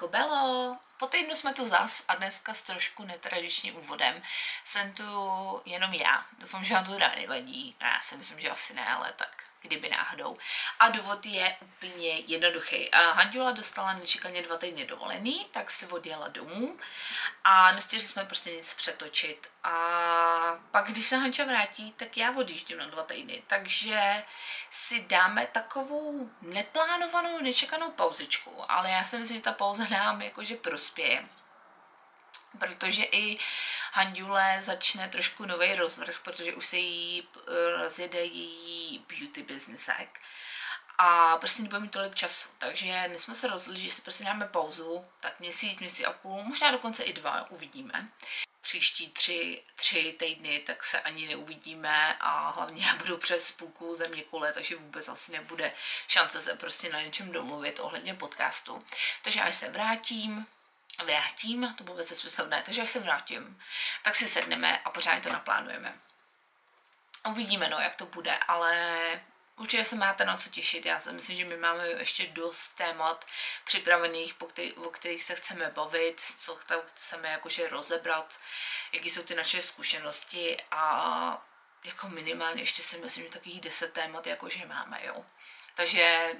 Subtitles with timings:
[0.00, 4.22] jako Belo, po týdnu jsme tu zas a dneska s trošku netradičním úvodem.
[4.64, 5.04] Jsem tu
[5.64, 6.26] jenom já.
[6.38, 7.76] Doufám, že vám to teda nevadí.
[7.80, 10.38] Já si myslím, že asi ne, ale tak kdyby náhodou.
[10.78, 12.90] A důvod je úplně jednoduchý.
[12.92, 16.78] Handula dostala nečekaně dva týdny dovolený, tak se odjela domů
[17.44, 19.48] a nestihli jsme prostě nic přetočit.
[19.64, 19.72] A
[20.70, 23.42] pak, když se Hanča vrátí, tak já odjíždím na dva týdny.
[23.46, 24.24] Takže
[24.70, 28.64] si dáme takovou neplánovanou, nečekanou pauzičku.
[28.68, 31.28] Ale já si myslím, že ta pauza nám jakože prospěje
[32.58, 33.38] protože i
[33.92, 40.20] Handule začne trošku nový rozvrh, protože už se jí eh, rozjede její beauty businessek
[41.02, 42.48] a prostě nebude mít tolik času.
[42.58, 46.42] Takže my jsme se rozhodli, že si prostě dáme pauzu, tak měsíc, měsíc a půl,
[46.42, 48.08] možná dokonce i dva, uvidíme.
[48.60, 54.22] Příští tři, tři týdny tak se ani neuvidíme a hlavně já budu přes půlku země
[54.22, 55.72] kule, takže vůbec asi nebude
[56.08, 58.84] šance se prostě na něčem domluvit ohledně podcastu.
[59.22, 60.46] Takže až se vrátím,
[61.04, 63.62] vrátím, to vůbec smyslné, takže až se vrátím,
[64.02, 65.98] tak si sedneme a pořádně to naplánujeme.
[67.28, 69.00] Uvidíme, no, jak to bude, ale
[69.56, 70.86] určitě se máte na co těšit.
[70.86, 73.26] Já si myslím, že my máme ještě dost témat
[73.64, 76.58] připravených, po který, o kterých se chceme bavit, co
[76.94, 78.38] chceme jakože rozebrat,
[78.92, 81.46] jaký jsou ty naše zkušenosti a
[81.84, 85.24] jako minimálně ještě si myslím, že takových deset témat jakože máme, jo.
[85.74, 86.32] Takže,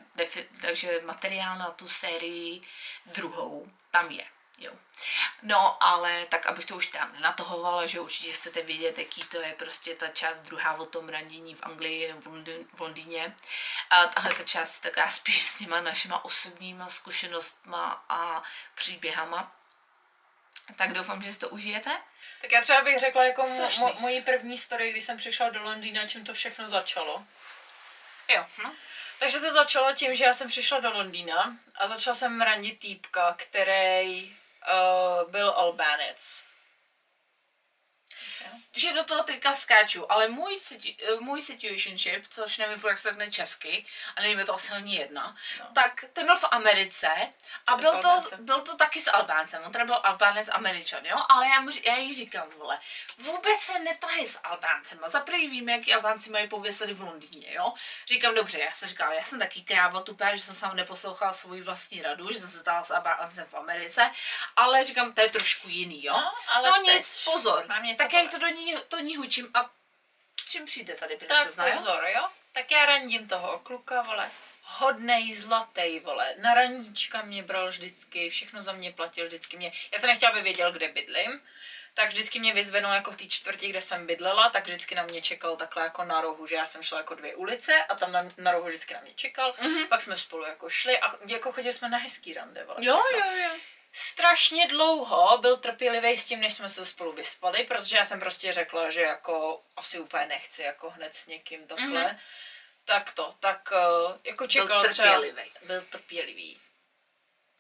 [0.61, 2.63] takže materiál na tu sérii
[3.07, 4.27] druhou tam je.
[4.61, 4.73] Jo.
[5.43, 9.53] No, ale tak, abych to už tam nenatahovala, že určitě chcete vědět, jaký to je
[9.53, 12.31] prostě ta část druhá o tom randění v Anglii nebo
[12.75, 13.37] v Londýně.
[13.91, 18.43] A tahle ta část je taková spíš s těma našima osobníma zkušenostma a
[18.75, 19.57] příběhama.
[20.77, 21.91] Tak doufám, že si to užijete.
[22.41, 26.07] Tak já třeba bych řekla jako mo- moji první story, když jsem přišla do Londýna,
[26.07, 27.25] čím to všechno začalo.
[28.29, 28.75] Jo, no.
[29.19, 33.35] Takže to začalo tím, že já jsem přišla do Londýna a začala jsem randit týpka,
[33.39, 34.37] který
[34.69, 36.50] uh, byl Albánec
[38.73, 40.61] že do toho teďka skáču, ale můj,
[41.21, 43.87] můj situationship, což nevím, jak se řekne česky,
[44.17, 45.67] a nevím, je to asi ani jedna, no.
[45.75, 47.09] tak ten byl v Americe
[47.67, 51.49] a byl to, byl to taky s Albáncem, on teda byl Albánec Američan, jo, ale
[51.49, 52.79] já, mu, já jí říkám, vole,
[53.19, 57.73] vůbec se netahy s Albáncem, za prvý víme, jaký Albánci mají pověsady v Londýně, jo,
[58.09, 61.61] říkám, dobře, já jsem říkal, já jsem taky kráva tupá, že jsem sám neposlouchala svůj
[61.61, 64.11] vlastní radu, že jsem se tala s Albáncem v Americe,
[64.57, 68.39] ale říkám, to je trošku jiný, jo, no, ale no nic, pozor, tak jak to
[68.39, 69.71] do ní, to ní hučím a
[70.41, 72.29] s čím přijde tady princezna, Tak pozor, jo?
[72.53, 74.31] Tak já randím toho kluka, vole,
[74.63, 76.35] hodnej, zlatý, vole.
[76.39, 79.73] Na raníčka mě bral vždycky, všechno za mě platil vždycky mě.
[79.93, 81.41] Já jsem nechtěla, aby věděl, kde bydlím,
[81.95, 85.23] tak vždycky mě vyzvednul jako v té čtvrti, kde jsem bydlela, tak vždycky na mě
[85.23, 88.29] čekal takhle jako na rohu, že já jsem šla jako dvě ulice a tam na,
[88.39, 89.89] na rohu vždycky na mě čekal, mm-hmm.
[89.89, 93.43] pak jsme spolu jako šli a jako chodili jsme na hezký rande, vole, Jo, jo,
[93.45, 93.51] jo
[93.93, 98.53] strašně dlouho byl trpělivý s tím, než jsme se spolu vyspali, protože já jsem prostě
[98.53, 102.05] řekla, že jako asi úplně nechci jako hned s někým takhle.
[102.05, 102.19] Mm-hmm.
[102.85, 105.51] Tak to, tak uh, jako čekal byl trpělivý.
[105.51, 106.61] Třeba, byl trpělivý.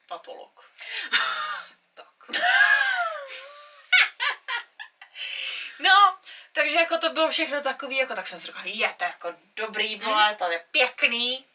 [0.08, 0.70] Patolog.
[1.94, 2.06] tak.
[5.78, 6.18] no,
[6.52, 9.96] takže jako to bylo všechno takový, jako tak jsem si řekla, je to jako dobrý,
[9.96, 10.36] vole, mm.
[10.36, 11.46] to je pěkný.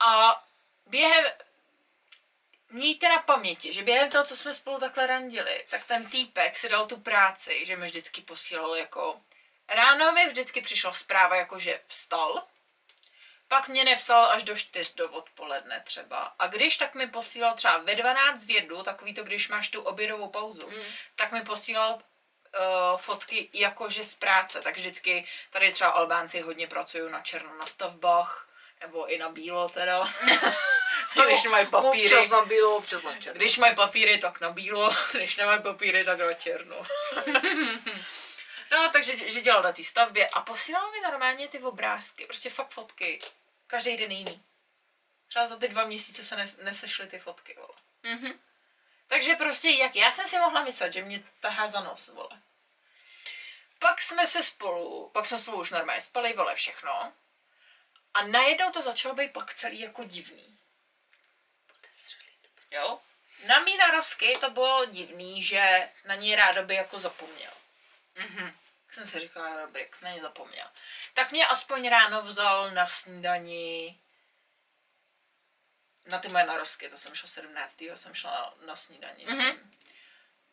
[0.00, 0.42] A
[0.86, 1.24] během,
[2.74, 6.68] Mějte na paměti, že během toho, co jsme spolu takhle randili, tak ten týpek si
[6.68, 9.20] dal tu práci, že mi vždycky posílal jako...
[9.68, 12.42] Ráno mi vždycky přišla zpráva jako, že vstal,
[13.48, 16.34] pak mě nepsal až do 4 do odpoledne třeba.
[16.38, 19.82] A když tak mi posílal třeba ve 12 v jednu, takový to, když máš tu
[19.82, 20.82] obědovou pauzu, mm.
[21.16, 24.60] tak mi posílal uh, fotky jakože z práce.
[24.60, 28.48] Tak vždycky tady třeba Albánci hodně pracují na černo na stavbách,
[28.80, 30.04] nebo i na bílo teda.
[31.26, 32.14] když mají papíry.
[32.14, 33.38] Občas na bílo, občas na černo.
[33.38, 36.76] Když mají papíry, tak na bílo, když nemají papíry, tak na černo.
[38.72, 42.70] no, takže že dělal na té stavbě a posílal mi normálně ty obrázky, prostě fakt
[42.70, 43.18] fotky.
[43.66, 44.42] Každý den jiný.
[45.28, 47.74] Třeba za ty dva měsíce se nesešly ty fotky, vole.
[48.04, 48.34] Mm-hmm.
[49.06, 52.42] Takže prostě, jak já jsem si mohla myslet, že mě tahá za nos, vole.
[53.78, 57.12] Pak jsme se spolu, pak jsme spolu už normálně spali, vole, všechno.
[58.14, 60.58] A najednou to začalo být pak celý jako divný.
[62.74, 63.00] Jo?
[63.46, 67.52] Na Mínarovsky to bylo divný, že na ní rádoby jako zapomněl.
[68.14, 68.58] Mhm.
[68.86, 70.66] Tak jsem si říkala, dobrý, jak na ní zapomněl.
[71.14, 73.98] Tak mě aspoň ráno vzal na snídani
[76.06, 77.80] na ty moje narosky, to jsem šla 17.
[77.94, 79.58] jsem šla na, na snídani mm-hmm.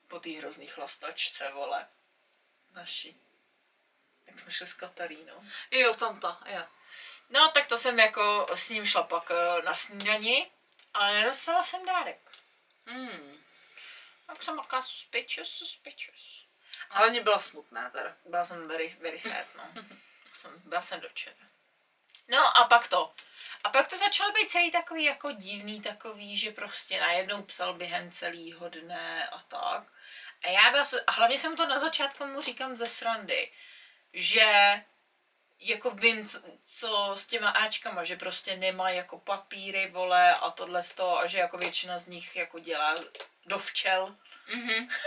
[0.07, 1.87] po té hrozný chlastačce, vole,
[2.71, 3.21] naší.
[4.25, 5.43] Jak jsme šli s Katarínou.
[5.71, 6.63] Jo, tam ta, jo.
[7.29, 10.51] No, tak to jsem jako s ním šla pak eh, na snídani,
[10.93, 12.31] ale nedostala jsem dárek.
[12.85, 13.43] Mm.
[14.27, 16.45] Tak jsem taková suspicious, suspicious.
[16.89, 18.15] Hlavně byla smutná teda.
[18.25, 19.63] Byla jsem very, very sad, no.
[20.33, 21.47] jsem, byla jsem dočena.
[22.27, 23.13] No a pak to.
[23.63, 28.11] A pak to začalo být celý takový jako divný takový, že prostě najednou psal během
[28.11, 29.83] celého dne a tak.
[30.43, 33.51] A já byla, a hlavně jsem to na začátku mu říkám ze srandy,
[34.13, 34.81] že
[35.61, 40.83] jako vím, co, co s těma Ačkama, že prostě nemá jako papíry, vole, a tohle
[40.83, 42.95] z toho, a že jako většina z nich jako dělá
[43.45, 44.15] do včel.
[44.53, 44.89] Mhm.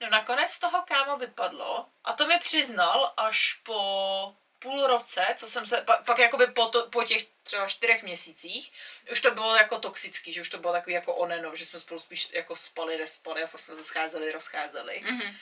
[0.00, 5.66] No nakonec toho kámo vypadlo a to mi přiznal až po půl roce, co jsem
[5.66, 8.72] se, pak, pak jakoby po, to, po těch třeba čtyřech měsících,
[9.12, 12.00] už to bylo jako toxický, že už to bylo takový jako oneno, že jsme spolu
[12.00, 15.00] spíš jako spali, nespali a furt jsme se scházeli, rozcházeli.
[15.04, 15.36] Mhm.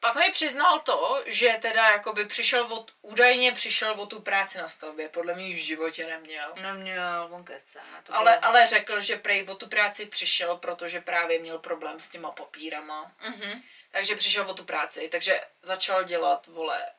[0.00, 4.68] Pak mi přiznal to, že teda jakoby přišel od, údajně přišel o tu práci na
[4.68, 6.52] stavbě, podle mě už v životě neměl.
[6.62, 7.80] Neměl, on kecá.
[8.02, 12.00] To Ale, bylo- ale řekl, že prej o tu práci přišel, protože právě měl problém
[12.00, 13.12] s těma papírama.
[13.20, 13.62] Mhm.
[13.90, 16.90] Takže přišel o tu práci, takže začal dělat, vole,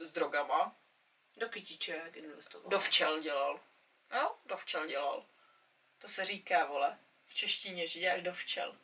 [0.00, 0.76] s drogama.
[1.36, 2.70] Do kytiček investoval.
[2.70, 3.60] Do včel dělal.
[4.14, 5.24] Jo, do včel dělal.
[5.98, 8.76] To se říká, vole, v češtině, že děláš do včel.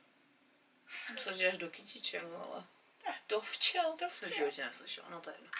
[1.14, 2.64] Myslím, že až do kytiček, ale
[3.12, 5.50] Ne, do včel, do jsem životě neslyšel, no to je jedno.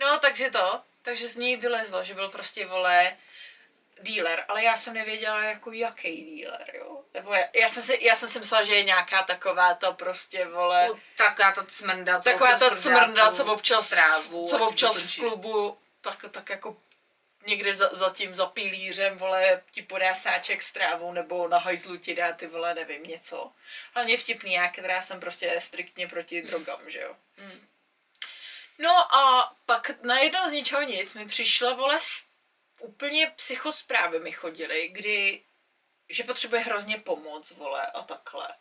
[0.00, 3.16] No, takže to, takže z něj vylezlo, že byl prostě, vole,
[4.02, 7.02] dealer, ale já jsem nevěděla, jako jaký dealer, jo.
[7.14, 10.44] Nebo já, já, jsem si, já jsem si myslela, že je nějaká taková ta prostě,
[10.44, 12.76] vole, Taková ta cmrda, co taková ta tu
[13.32, 16.76] co občas, trávu co občas to v klubu, tak, tak jako
[17.46, 21.96] někde za, za tím, za pilířem, vole, ti podá sáček s trávou, nebo na hajzlu
[21.96, 23.52] ti dá ty, vole, nevím, něco.
[23.94, 27.16] Hlavně vtipný, já, která jsem prostě striktně proti drogám, že jo.
[27.36, 27.68] Hmm.
[28.78, 31.98] No a pak najednou z ničeho nic mi přišla, vole,
[32.80, 35.42] úplně psychosprávy mi chodily, kdy,
[36.08, 38.54] že potřebuje hrozně pomoc, vole, a takhle.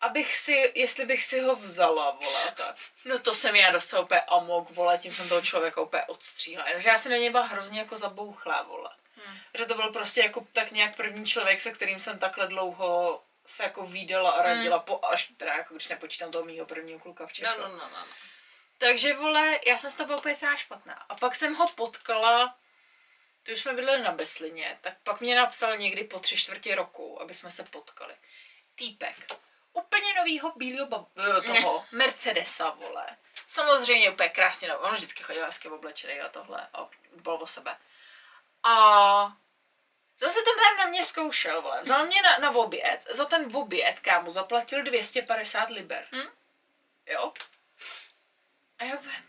[0.00, 2.76] Abych si, jestli bych si ho vzala, vole, tak.
[3.04, 6.68] No to jsem já dostala úplně amok, vole, tím jsem toho člověka úplně odstřílela.
[6.68, 8.90] Jenomže já se na něj byla hrozně jako zabouchlá, vole.
[9.16, 9.38] Hmm.
[9.54, 13.62] Že to byl prostě jako tak nějak první člověk, se kterým jsem takhle dlouho se
[13.62, 17.32] jako výdala a radila, po, až teda jako když nepočítám toho mýho prvního kluka v
[17.32, 17.58] Čechách.
[17.58, 17.88] No, no, no, no.
[17.88, 18.06] no.
[18.78, 20.94] Takže vole, já jsem toho byla úplně celá špatná.
[21.08, 22.58] A pak jsem ho potkala,
[23.42, 27.22] to už jsme bydleli na Beslině, tak pak mě napsal někdy po tři čtvrtě roku,
[27.22, 28.14] aby jsme se potkali.
[28.74, 29.47] Týpek.
[29.78, 33.16] Úplně novýho bílého eh, toho Mercedesa, vole.
[33.48, 37.76] Samozřejmě úplně krásně, no, on vždycky chodil hezky oblečený a tohle a byl o sebe.
[38.62, 38.72] A
[40.20, 41.82] zase ten tam na mě zkoušel, vole.
[41.82, 46.06] Vzal mě na, na oběd, za ten oběd, kámu, zaplatil 250 liber.
[46.12, 46.28] Hm?
[47.06, 47.32] Jo?
[48.78, 49.22] A úplně,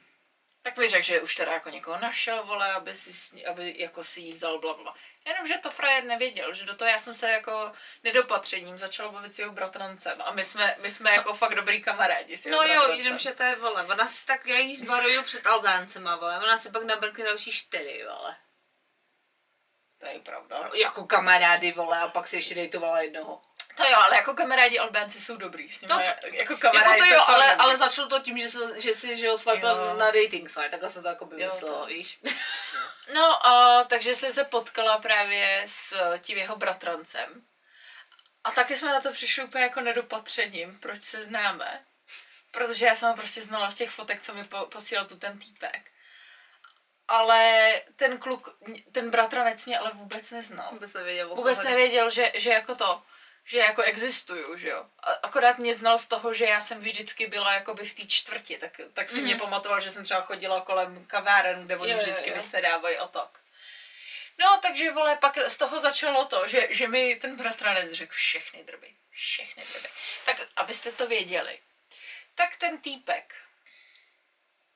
[0.61, 4.21] tak mi řekl, že už teda jako někoho našel, vole, aby si, aby jako si
[4.21, 4.95] ji vzal, bla, bla.
[5.25, 7.71] Jenomže to frajer nevěděl, že do toho já jsem se jako
[8.04, 12.38] nedopatřením začala bavit s jeho bratrancem a my jsme, my jsme jako fakt dobrý kamarádi
[12.38, 13.04] s jeho No jo, bratrancem.
[13.06, 16.71] jenomže to je, vole, ona si tak, já jí varuju před Albáncema, vole, ona si
[16.71, 18.36] pak nabrkne další čtyři, vole.
[19.98, 20.69] To je pravda.
[20.74, 23.42] Jako kamarády, vole, a pak si ještě dejtovala jednoho.
[23.79, 25.69] To jo, ale jako kamarádi Albánci jsou dobrý.
[25.71, 27.59] S nimi No to- jako Jako kamarádi to jsou jo, ale, dobrý.
[27.59, 29.93] ale začalo to tím, že, se, že si, že ho swipal Jo.
[29.97, 31.85] na dating site, takhle se to jako by to.
[31.85, 32.19] víš.
[33.13, 37.42] No a takže jsem se potkala právě s tím jeho bratrancem.
[38.44, 41.85] A taky jsme na to přišli úplně jako nedopatřením, proč se známe.
[42.51, 45.39] Protože já jsem ho prostě znala z těch fotek, co mi po, posílal tu ten
[45.39, 45.81] týpek.
[47.07, 48.57] Ale ten kluk,
[48.92, 50.68] ten bratranec mě ale vůbec neznal.
[50.71, 53.04] Vůbec nevěděl, Vůbec nevěděl, že, že jako to,
[53.49, 54.85] že jako existuju, že jo.
[54.99, 58.57] A akorát mě znal z toho, že já jsem vždycky byla jakoby v té čtvrti,
[58.57, 59.23] tak, tak si mm-hmm.
[59.23, 62.35] mě pamatoval, že jsem třeba chodila kolem kaváren, kde oni Jo, jo, vždycky jo.
[62.35, 63.39] vysedávají a tak.
[64.39, 68.63] No, takže vole, pak z toho začalo to, že, že mi ten bratranec řekl všechny
[68.63, 69.87] drby, všechny drby.
[70.25, 71.59] Tak, abyste to věděli.
[72.35, 73.35] Tak ten týpek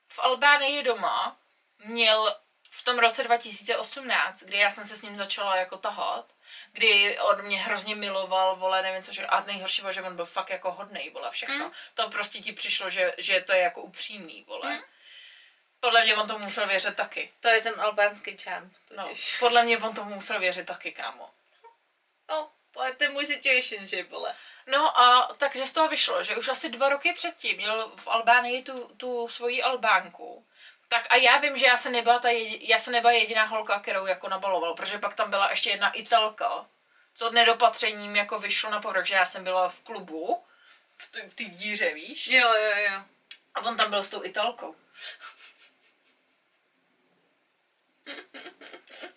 [0.08, 1.38] v Albánii doma
[1.84, 2.36] měl
[2.70, 6.33] v tom roce 2018, kdy já jsem se s ním začala jako tahat,
[6.74, 10.26] kdy on mě hrozně miloval, vole, nevím co, že, a nejhorší bylo, že on byl
[10.26, 11.64] fakt jako hodnej, vole, všechno.
[11.64, 11.72] Mm.
[11.94, 14.82] To prostě ti přišlo, že, že to je jako upřímný, vole.
[15.80, 17.32] Podle mě on tomu musel věřit taky.
[17.40, 18.70] To je ten albánský čán.
[18.96, 21.30] No, podle mě on tomu musel věřit taky, kámo.
[22.28, 24.34] No, to je ten můj situationship, vole.
[24.66, 28.62] No a takže z toho vyšlo, že už asi dva roky předtím měl v Albánii
[28.62, 30.46] tu, tu svoji Albánku.
[30.94, 33.80] Tak a já vím, že já jsem nebyla, ta jedi, já jsem nebyla jediná holka,
[33.80, 36.66] kterou jako nabaloval, protože pak tam byla ještě jedna Italka,
[37.14, 40.44] co nedopatřením jako vyšlo na povrch, že já jsem byla v klubu,
[40.96, 42.26] v t- v té díře, víš?
[42.26, 43.02] Jo, jo, jo.
[43.54, 44.76] A on tam byl s tou Italkou.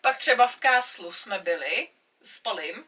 [0.01, 1.89] Pak třeba v Káslu jsme byli
[2.21, 2.85] spalím.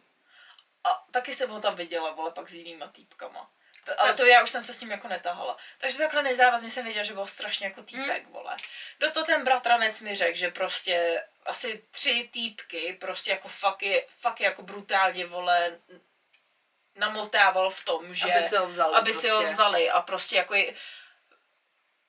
[0.83, 3.51] A taky jsem ho tam viděla, vole, pak s jinýma týpkama.
[3.85, 5.57] To, ale to já už jsem se s ním jako netahala.
[5.77, 8.33] Takže takhle nezávazně jsem věděla, že byl strašně jako týpek, Hmm.
[8.33, 8.57] vole.
[8.99, 14.05] Do toho ten bratranec mi řekl, že prostě asi tři týpky prostě jako fakt je,
[14.07, 15.79] fakt je jako brutálně, vole,
[16.95, 18.33] namotával v tom, že...
[18.33, 19.53] Aby si ho vzali Aby si ho prostě.
[19.53, 20.73] vzali a prostě jako je,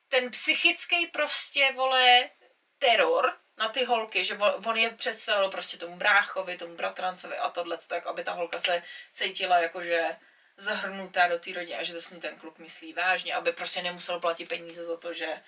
[0.09, 2.31] ten psychický prostě, vole,
[2.79, 7.79] teror na ty holky, že on je představil prostě tomu bráchovi, tomu bratrancovi a tohle,
[7.87, 10.17] tak aby ta holka se cítila jakože
[10.61, 13.83] zahrnutá do té rodiny a že to s ní ten kluk myslí vážně, aby prostě
[13.83, 15.43] nemusel platit peníze za to, že,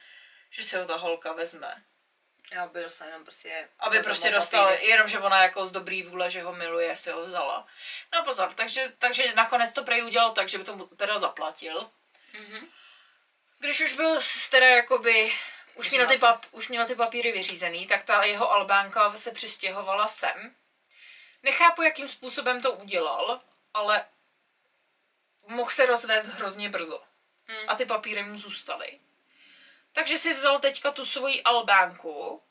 [0.50, 1.82] že si ho ta holka vezme.
[2.52, 3.68] Já byl se jenom prostě...
[3.78, 4.84] Aby prostě dostal, papíře.
[4.84, 7.66] jenom že ona jako z dobrý vůle, že ho miluje, si ho vzala.
[8.12, 11.90] No pozor, takže, takže nakonec to prej udělal tak, že by to teda zaplatil.
[12.32, 12.66] Mhm.
[13.58, 15.32] Když už byl s- teda jakoby,
[15.74, 20.08] už měl, ty pap, už měl ty papíry vyřízený, tak ta jeho Albánka se přistěhovala
[20.08, 20.54] sem.
[21.42, 23.40] Nechápu, jakým způsobem to udělal,
[23.74, 24.04] ale
[25.46, 27.04] mohl se rozvést hrozně brzo.
[27.46, 27.68] Hmm.
[27.68, 29.00] A ty papíry mu zůstaly.
[29.92, 32.42] Takže si vzal teďka tu svoji Albánku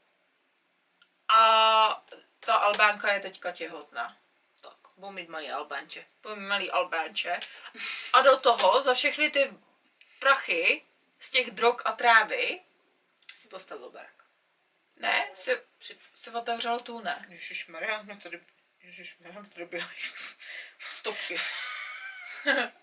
[1.27, 2.05] a
[2.39, 4.17] ta Albánka je teďka těhotná.
[4.61, 6.05] Tak, budu mít malý Albánče.
[6.21, 7.39] Byl malý Albánče.
[8.13, 9.53] A do toho za všechny ty
[10.19, 10.85] prachy
[11.19, 12.61] z těch drog a trávy,
[13.33, 14.23] Si postavil barák.
[14.95, 17.25] ne, si, si, si otevřel tu, ne.
[17.29, 18.43] Ježišmarja, no tady...
[18.81, 19.85] Ježišmarja, tady byly
[20.79, 21.35] Stopky.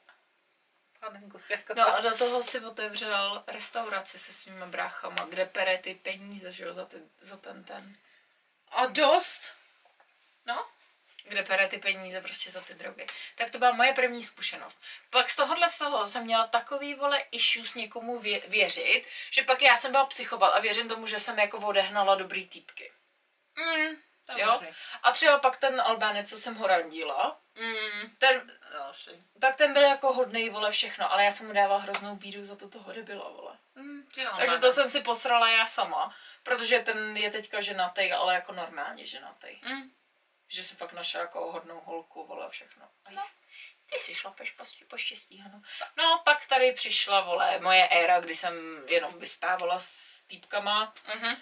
[1.01, 1.75] Panenko, zkrátka.
[1.75, 6.65] No a do toho si otevřel restauraci se svýma bráchama, kde pere ty peníze, že
[6.65, 7.97] jo, za, ty, za ten ten.
[8.69, 9.57] A dost?
[10.47, 10.69] No,
[11.25, 13.07] kde pere ty peníze prostě za ty drogy.
[13.37, 14.83] Tak to byla moje první zkušenost.
[15.11, 19.63] Pak z tohohle z toho jsem měla takový vole issues někomu vě- věřit, že pak
[19.63, 22.93] já jsem byla psychopat a věřím tomu, že jsem jako odehnala dobrý týpky.
[23.57, 23.97] Mm,
[24.35, 24.51] to Jo?
[24.53, 24.69] možný.
[25.03, 29.11] A třeba pak ten Albánec, co jsem ho randila, Mm, ten, další.
[29.41, 32.57] tak ten byl jako hodnej, vole, všechno, ale já jsem mu dávala hroznou bídu za
[32.57, 33.59] to toho debila, vole.
[33.75, 38.35] Mm, jo, Takže to jsem si posrala já sama, protože ten je teďka ženatý, ale
[38.35, 39.59] jako normálně ženatý.
[39.63, 39.91] Mm.
[40.49, 42.89] Že si fakt našla jako hodnou holku, vole, všechno.
[43.05, 43.27] A no.
[43.93, 45.63] Ty si šlapeš prostě po štěstí, ano.
[45.97, 50.95] No, pak tady přišla, vole, moje éra, kdy jsem jenom vyspávala s týpkama.
[51.15, 51.37] Mhm.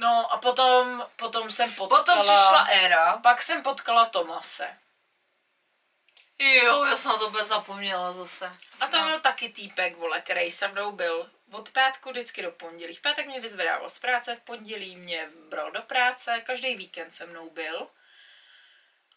[0.00, 1.98] No a potom, potom jsem potkala...
[2.00, 3.18] Potom přišla éra.
[3.18, 4.78] Pak jsem potkala Tomase.
[6.38, 8.56] Jo, já jsem na to vůbec zapomněla zase.
[8.80, 9.04] A to No.
[9.04, 12.94] byl taky týpek, vole, který se mnou byl od pátku vždycky do pondělí.
[12.94, 17.26] V pátek mě vyzvedával z práce, v pondělí mě bral do práce, každý víkend se
[17.26, 17.88] mnou byl.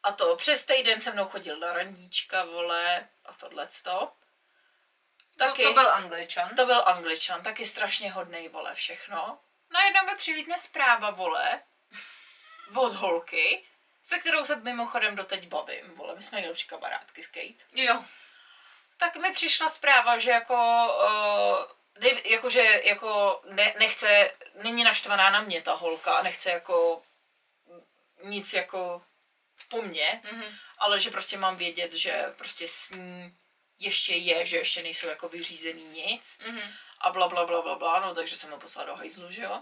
[0.04, 4.12] A to přes týden se mnou chodil na randíčka, vole, a tohleto.
[5.38, 6.56] Taky, No, to byl angličan.
[6.56, 9.40] to byl angličan, taky strašně hodnej, vole, všechno.
[9.74, 11.62] Najednou mi přilítne zpráva, vole,
[12.76, 13.66] od holky,
[14.04, 18.04] se kterou se mimochodem doteď bavím, vole, my jsme nejlepší kamarádky s Kate Jo.
[18.98, 24.32] tak mi přišla zpráva, že jako, uh, ne, jako že jako ne, nechce,
[24.64, 27.04] není naštvaná na mě ta holka, nechce jako
[28.24, 29.04] nic jako
[29.70, 30.56] po mně, Mhm.
[30.78, 33.38] ale že prostě mám vědět, že prostě s ní
[33.84, 36.72] ještě je, že ještě nejsou jako vyřízený nic Mhm.
[37.00, 39.62] a bla bla bla bla bla, no takže jsem ho poslala do hajzlu, že jo.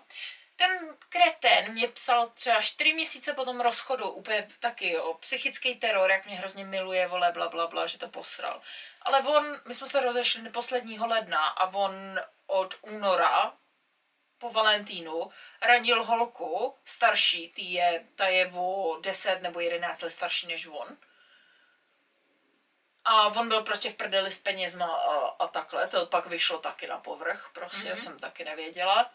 [0.56, 6.12] Ten kreten mě psal třeba čtyři měsíce po tom rozchodu, úplně taky o psychický teror,
[6.12, 8.62] jak mě hrozně miluje, vole, bla, bla, bla, že to posral.
[9.02, 13.54] Ale on, my jsme se rozešli posledního ledna a on od února
[14.38, 20.48] po Valentínu ranil holku starší, tý je, ta je o 10 nebo 11 let starší
[20.48, 20.98] než on.
[23.06, 26.88] A on byl prostě v prdeli s penězma a, a takhle, to pak vyšlo taky
[26.88, 28.04] na povrch, prostě mm-hmm.
[28.04, 29.12] jsem taky nevěděla.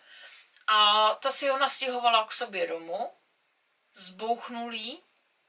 [0.67, 3.13] A ta si ho nastěhovala k sobě domů,
[3.95, 5.03] zbouchnul jí,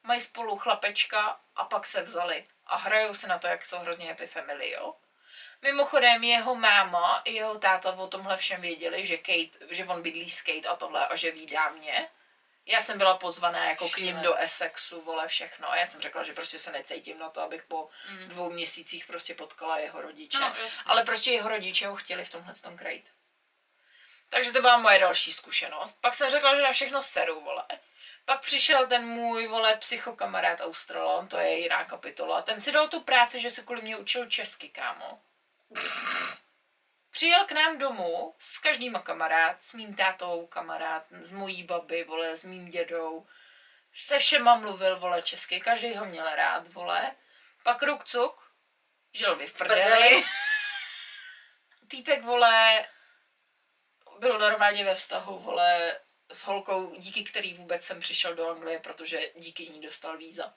[0.04, 2.46] mají spolu chlapečka a pak se vzali.
[2.66, 4.96] A hrajou se na to, jak jsou hrozně happy family, jo.
[5.62, 10.30] Mimochodem jeho máma i jeho táta o tomhle všem věděli, že, Kate, že on bydlí
[10.30, 12.10] s Kate a tohle a že vídá mě.
[12.68, 15.72] Já jsem byla pozvaná jako k ním do Essexu, vole, všechno.
[15.72, 17.90] A já jsem řekla, že prostě se necítím na to, abych po
[18.28, 20.40] dvou měsících prostě potkala jeho rodiče.
[20.40, 20.56] No.
[20.86, 23.10] Ale prostě jeho rodiče ho chtěli v tomhle tom krejt.
[24.30, 25.98] Takže to byla moje další zkušenost.
[26.02, 27.64] Pak jsem řekla, že na všechno seru, vole.
[28.26, 32.42] Pak přišel ten můj, vole, psychokamarád Australan, to je jiná kapitola.
[32.42, 35.22] Ten si dal tu práci, že se kvůli mě učil česky, kámo.
[37.18, 42.38] Přijel k nám domů s každýma kamarád, s mým tátou kamarád, s mojí babi, vole,
[42.38, 43.28] s mým dědou.
[43.96, 47.16] Se všema mluvil, vole, česky, každý ho měl rád, vole.
[47.64, 48.52] Pak rukcuk,
[49.14, 50.24] žil v prdeli.
[51.88, 52.86] Týpek, vole,
[54.20, 56.00] byl normálně ve vztahu, vole,
[56.32, 60.54] s holkou, díky který vůbec jsem přišel do Anglie, protože díky ní dostal víza.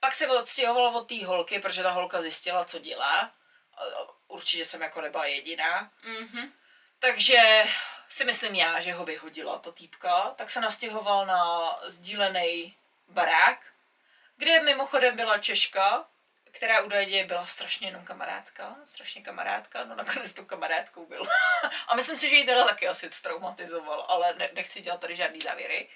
[0.00, 3.34] pak se odstěhovala od té holky, protože ta holka zjistila, co dělá.
[4.30, 5.90] Určitě jsem jako nebyla jediná.
[6.02, 6.52] Mhm.
[6.98, 7.64] Takže
[8.08, 12.76] si myslím já, že ho vyhodila ta týpka, tak se nastěhoval na sdílený
[13.08, 13.58] barák,
[14.36, 16.04] kde mimochodem byla Češka,
[16.52, 21.26] která údajně byla strašně jenom kamarádka, strašně kamarádka, no nakonec tou kamarádkou byl.
[21.88, 25.40] A myslím si, že ji teda taky asi traumatizoval, ale ne, nechci dělat tady žádný
[25.40, 25.88] závěry.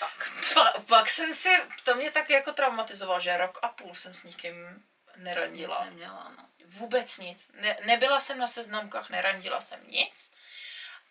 [0.00, 0.32] Tak.
[0.54, 1.48] Pa, pak jsem si,
[1.84, 4.84] to mě tak jako traumatizoval, že rok a půl jsem s nikým
[5.16, 5.84] Nic nerandila.
[5.84, 6.48] neměla, no.
[6.72, 7.50] Vůbec nic.
[7.54, 10.32] Ne, nebyla jsem na seznamkách, nerandila jsem nic.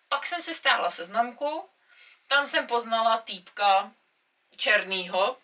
[0.10, 1.70] Pak jsem si stáhla seznamku,
[2.28, 3.92] tam jsem poznala týpka
[4.58, 5.38] černýho,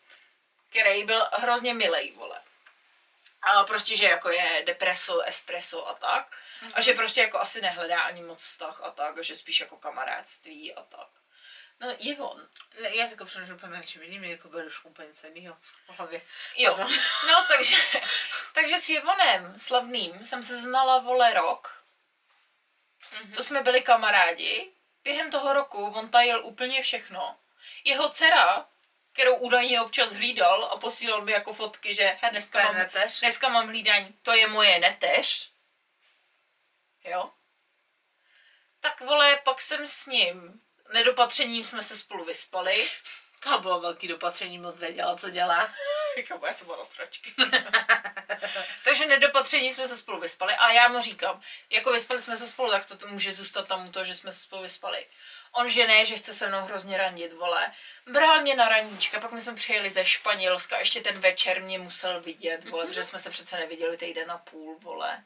[0.69, 2.41] který byl hrozně milej, vole.
[3.41, 6.37] A prostě, že jako je depreso, espresso a tak.
[6.73, 9.77] A že prostě jako asi nehledá ani moc vztah a tak, a že spíš jako
[9.77, 11.07] kamarádství a tak.
[11.79, 12.47] No je on.
[12.81, 16.21] Ne, Já jako přemýšlím úplně něčím jiným, jako beru už úplně něco jiného v hlavě.
[16.55, 16.77] Jo,
[17.27, 17.75] no takže,
[18.53, 21.83] takže s Jevonem slavným jsem se znala vole rok.
[23.35, 24.71] To jsme byli kamarádi.
[25.03, 27.37] Během toho roku on tajil úplně všechno.
[27.83, 28.65] Jeho dcera,
[29.13, 33.19] kterou údajně občas hlídal a posílal mi jako fotky, že dneska, mám, neteř.
[33.19, 35.51] dneska mám hlídání, to je moje neteř.
[37.03, 37.31] Jo?
[38.79, 40.61] Tak vole, pak jsem s ním,
[40.93, 42.87] nedopatřením jsme se spolu vyspali.
[43.39, 45.69] To bylo velký dopatření, moc věděla, co dělá.
[46.17, 47.33] Jako já jsem byla roztračky.
[48.83, 52.71] Takže nedopatření jsme se spolu vyspali a já mu říkám, jako vyspali jsme se spolu,
[52.71, 55.05] tak to, to může zůstat tam u toho, že jsme se spolu vyspali.
[55.51, 57.71] On že ne, že chce se mnou hrozně randit, vole.
[58.07, 62.21] Bral mě na raníčka, pak my jsme přijeli ze Španělska, ještě ten večer mě musel
[62.21, 65.23] vidět, vole, protože jsme se přece neviděli týden a půl, vole.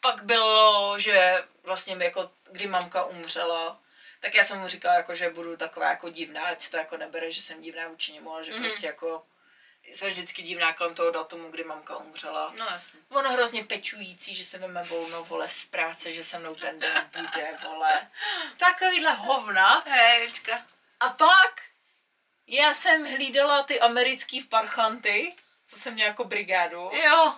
[0.00, 3.81] Pak bylo, že vlastně jako, kdy mamka umřela,
[4.22, 7.32] tak já jsem mu říkala, jako, že budu taková jako divná, ať to jako nebere,
[7.32, 8.62] že jsem divná vůči němu, ale že Mhm.
[8.62, 9.26] prostě jako
[9.92, 12.54] jsem vždycky divná kolem toho datumu, kdy mamka umřela.
[12.58, 13.00] No jasně.
[13.08, 17.10] On hrozně pečující, že se veme volno, vole, z práce, že se mnou ten den
[17.16, 18.10] bude, vole.
[18.56, 19.84] Takovýhle hovna.
[19.86, 20.66] Hejčka.
[21.00, 21.62] A pak
[22.46, 26.90] já jsem hlídala ty americký parchanty, co jsem měla jako brigádu.
[26.92, 27.34] Jo.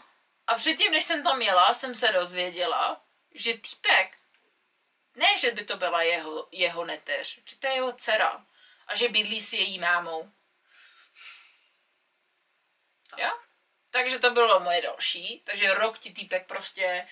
[0.46, 3.00] A předtím, než jsem tam jela, jsem se dozvěděla,
[3.34, 4.16] že týpek,
[5.14, 8.46] ne, že by to byla jeho, jeho neteř, že to je jeho dcera
[8.86, 10.32] a že bydlí s její mámou.
[13.16, 13.30] Jo?
[13.90, 15.40] Takže to bylo moje další.
[15.44, 17.08] Takže rok ti týpek prostě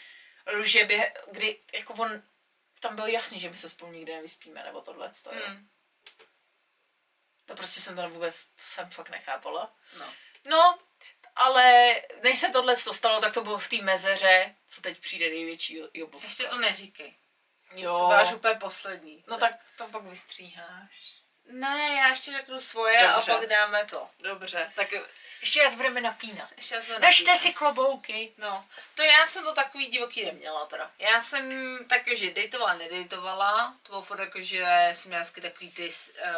[0.47, 2.23] lže běhe, kdy, jako on,
[2.81, 5.13] tam bylo jasný, že my se spolu nikdy nevyspíme, nebo tohle.
[5.25, 5.31] To.
[5.31, 5.69] Hmm.
[7.49, 9.75] No prostě jsem to vůbec, to jsem fakt nechápala.
[9.99, 10.15] No.
[10.45, 10.79] No,
[11.37, 15.29] ale než se tohle to stalo, tak to bylo v té mezeře, co teď přijde
[15.29, 16.27] největší jobovka.
[16.27, 17.15] Ještě to neříkej.
[17.75, 17.99] Jo.
[17.99, 19.25] To máš úplně poslední.
[19.27, 21.23] No tak to pak vystříháš.
[21.47, 23.33] Ne, já ještě řeknu svoje Dobře.
[23.33, 24.09] a pak dáme to.
[24.21, 24.89] Dobře, tak
[25.41, 26.49] ještě nás budeme napínat.
[26.57, 27.39] Ještě jsme Držte napíli.
[27.39, 28.33] si klobouky.
[28.39, 30.91] No, to já jsem to takový divoký neměla teda.
[30.99, 33.77] Já jsem takže dejtovala, nedejtovala.
[33.83, 36.31] To bylo furt jako, že jsem měla vždycky takový ty uh,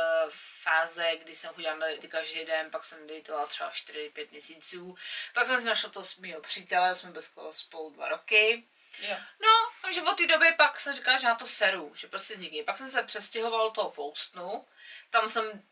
[0.62, 4.96] fáze, kdy jsem chodila na dejty každý den, pak jsem dejtovala třeba 4-5 měsíců.
[5.34, 8.64] Pak jsem si našla toho svého přítele, jsme byli spolu dva roky.
[8.98, 9.16] Jo.
[9.42, 12.64] No, takže od té doby pak jsem říkala, že na to seru, že prostě nikým.
[12.64, 14.66] Pak jsem se přestěhoval do toho Foustnu,
[15.10, 15.62] tam jsem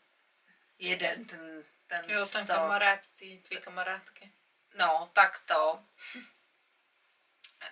[0.79, 4.33] jeden, ten, ten, Jo, ten to- kamarád, ty tvý kamarádky.
[4.75, 5.85] No, tak to.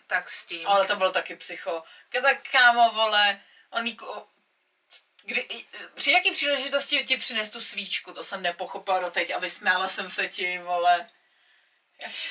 [0.06, 0.68] Tak s tím.
[0.68, 1.84] Ale to bylo taky psycho.
[2.22, 3.84] Tak kámo, vole, on
[5.24, 10.10] kdy, při jaký příležitosti ti přines tu svíčku, to jsem nepochopila doteď a vysmála jsem
[10.10, 11.10] se ti, vole.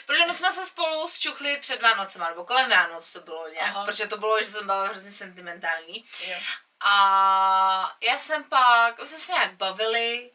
[0.05, 3.85] Protože my jsme se spolu zčuchli před Vánocema, nebo kolem Vánoc to bylo nějak, Aha.
[3.85, 6.05] protože to bylo, že jsem byla hrozně sentimentální.
[6.27, 6.37] Jo.
[6.79, 10.31] A já jsem pak, už jsme se nějak bavili,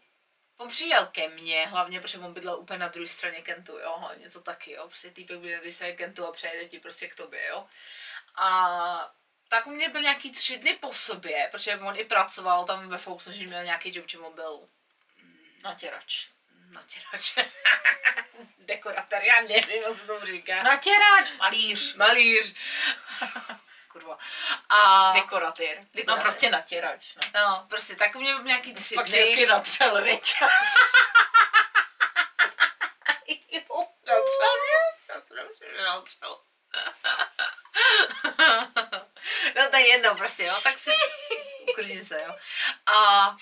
[0.56, 4.40] on přijel ke mně, hlavně, protože on bydlel úplně na druhé straně Kentu, jo, to
[4.40, 7.46] taky, jo, prostě týpek bydlel na druhé straně Kentu a přejede ti prostě k tobě,
[7.46, 7.66] jo.
[8.34, 9.14] A
[9.48, 12.98] tak u mě byl nějaký tři dny po sobě, protože on i pracoval tam ve
[12.98, 14.68] Foxu, že měl nějaký job, on byl
[15.62, 16.28] Natěrač.
[16.74, 17.34] Natěrač.
[18.58, 20.62] Dekoratér, já nevím, jak to říká.
[20.62, 21.94] Natěrač, malíř.
[21.94, 22.54] Malíř.
[23.88, 24.18] Kurva.
[24.68, 25.12] A...
[25.12, 25.86] Dekoratér.
[26.06, 27.14] No prostě natěrač.
[27.14, 27.40] No.
[27.40, 29.18] No, prostě tak u mě byl nějaký tři Pak dny.
[29.18, 30.34] taky natřel, viď?
[39.56, 40.90] No to je jedno prostě, no, tak si
[41.70, 42.34] uklidni se, jo.
[42.86, 43.36] A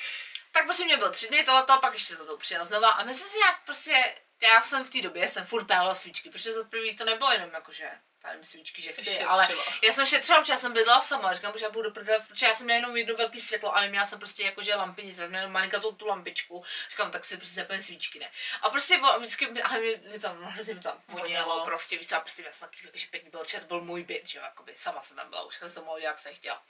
[0.53, 3.27] tak prostě mě bylo tři dny tohleto, pak ještě to přijel znova a my jsme
[3.29, 6.97] si nějak prostě, já jsem v té době, jsem furt pálila svíčky, protože za první
[6.97, 7.91] to nebylo jenom jakože
[8.23, 9.31] pálím svíčky, že chci, Šetřila.
[9.33, 9.49] ale
[9.83, 12.55] já jsem šetřila, protože já jsem bydlela sama, říkám, že já budu prodat, protože já
[12.55, 15.31] jsem měla jenom jedno velké světlo, ale měla jsem prostě jakože lampy, nic, já jsem
[15.31, 18.31] měla malinkatou tu lampičku, říkám, tak si prostě zapojím svíčky, ne.
[18.63, 22.17] A prostě vždycky, mi- ale mi, mi tam, hrozně mi tam vonělo, prostě, víš, co,
[22.17, 24.73] a prostě já jsem taky jakože pěkný byl, to byl můj byt, že jo, jakoby,
[24.77, 26.63] sama jsem tam byla, už jsem to mohla jak jsem chtěla.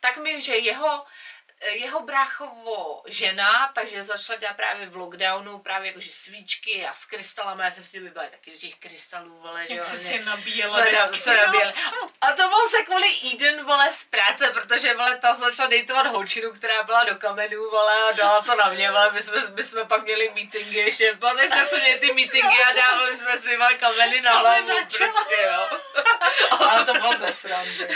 [0.00, 1.04] Tak mi, že jeho,
[1.70, 7.64] jeho bráchovo žena, takže začala dělat právě v lockdownu, právě jakože svíčky a s krystalama,
[7.64, 10.70] já jsem v té byla taky do těch krystalů, vole, Jak jsi hrozně- si nabíjela
[10.72, 11.72] jsme, nabíjeli.
[12.20, 16.52] A to bylo se kvůli Eden, vole, z práce, protože, vole, ta začala dejtovat holčinu,
[16.52, 19.84] která byla do kamenů, vole, a dala to na mě, vole, my jsme, my jsme
[19.84, 23.74] pak měli meetingy ještě, pamatuješ, jak jsme měli ty meetingy a dávali jsme si, vole,
[23.74, 25.68] kameny na hlavu, prostě, jo.
[26.60, 27.88] Ale to bylo ze srandy.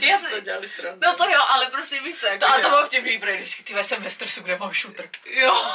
[0.00, 1.00] Já to dělali srandu.
[1.06, 2.88] No to jo, ale prostě víš co, jako, To, a to bylo
[3.20, 5.08] protože vždycky, ty vole, jsem ve stresu, kde mám šutr.
[5.24, 5.66] Jo,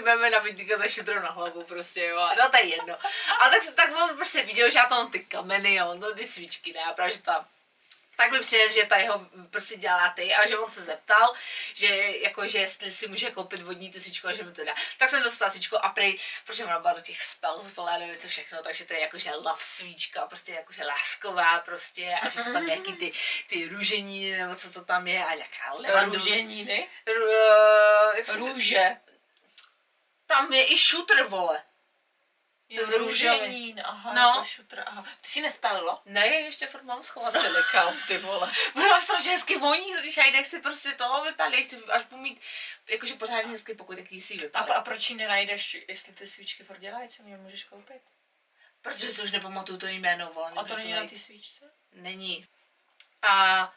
[0.00, 2.28] budeme na meetingu za šutrou na hlavu prostě, jo.
[2.38, 2.94] No to je jedno.
[3.40, 6.72] A tak, tak on prostě viděl, že já tam ty kameny, jo, no ty svíčky,
[6.72, 7.46] ne, a právě, že ta
[8.16, 11.34] tak mi přines, že ta jeho prostě dělá ty a že on se zeptal,
[11.74, 11.86] že
[12.18, 14.74] jako, že jestli si může koupit vodní tu svíčku a že mi to dá.
[14.98, 18.28] Tak jsem dostala svíčku a prej, protože ona byla do těch spells, vole, nevím co
[18.28, 22.66] všechno, takže to je jakože love svíčka, prostě jakože lásková prostě a že jsou tam
[22.66, 23.12] nějaký ty,
[23.46, 26.18] ty růžení, nebo co to tam je a nějaká levandu.
[26.18, 26.88] Růženíny.
[27.06, 28.28] Ru- eh, jak?
[28.28, 28.96] Růže.
[30.26, 31.62] Tam je i šutr, vole.
[32.74, 34.20] Jo, růženín, aha, No.
[34.20, 35.02] jako šutr, aha.
[35.20, 36.00] Ty si nespálilo?
[36.04, 37.40] Ne, ještě furt mám schovanou.
[37.40, 38.52] Silikám, ty vole.
[38.74, 42.40] Budu vás strašně hezky voní, když já nechci prostě toho vypálit, chci až budu mít
[42.88, 46.64] jakože pořádně hezký pokoj, tak si ji A, a proč ji nenajdeš, jestli ty svíčky
[46.64, 48.02] furt dělají, co mě můžeš koupit?
[48.82, 50.52] Protože si už nepamatuju to jméno, vole.
[50.56, 51.70] A to není na ty svíčce?
[51.92, 52.46] Není.
[53.22, 53.74] A